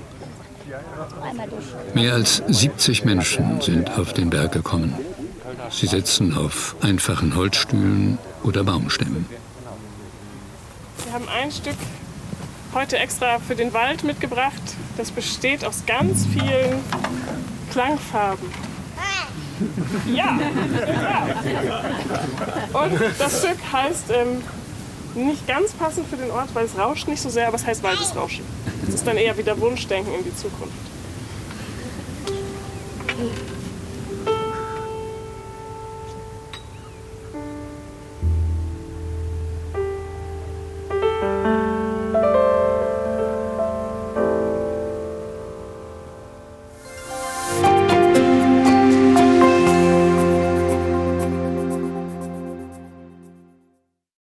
Mehr 1.93 2.13
als 2.13 2.43
70 2.47 3.05
Menschen 3.05 3.61
sind 3.61 3.97
auf 3.97 4.13
den 4.13 4.29
Berg 4.29 4.51
gekommen. 4.51 4.93
Sie 5.69 5.87
sitzen 5.87 6.35
auf 6.35 6.75
einfachen 6.81 7.35
Holzstühlen 7.35 8.17
oder 8.43 8.63
Baumstämmen. 8.63 9.25
Wir 11.03 11.13
haben 11.13 11.27
ein 11.29 11.51
Stück 11.51 11.77
heute 12.73 12.97
extra 12.97 13.39
für 13.39 13.55
den 13.55 13.73
Wald 13.73 14.03
mitgebracht. 14.03 14.61
Das 14.97 15.11
besteht 15.11 15.65
aus 15.65 15.83
ganz 15.85 16.25
vielen 16.25 16.79
Klangfarben. 17.71 18.47
Ja. 20.13 20.39
Und 22.73 22.99
das 23.17 23.39
Stück 23.39 23.57
heißt 23.71 24.05
ähm, 24.11 24.41
nicht 25.15 25.47
ganz 25.47 25.71
passend 25.73 26.07
für 26.07 26.17
den 26.17 26.31
Ort, 26.31 26.49
weil 26.53 26.65
es 26.65 26.77
rauscht 26.77 27.07
nicht 27.07 27.21
so 27.21 27.29
sehr, 27.29 27.47
aber 27.47 27.55
es 27.55 27.65
heißt 27.65 27.83
Waldesrauschen. 27.83 28.45
Das 28.85 28.95
ist 28.95 29.07
dann 29.07 29.17
eher 29.17 29.37
wieder 29.37 29.59
Wunschdenken 29.59 30.13
in 30.13 30.23
die 30.23 30.35
Zukunft. 30.35 30.88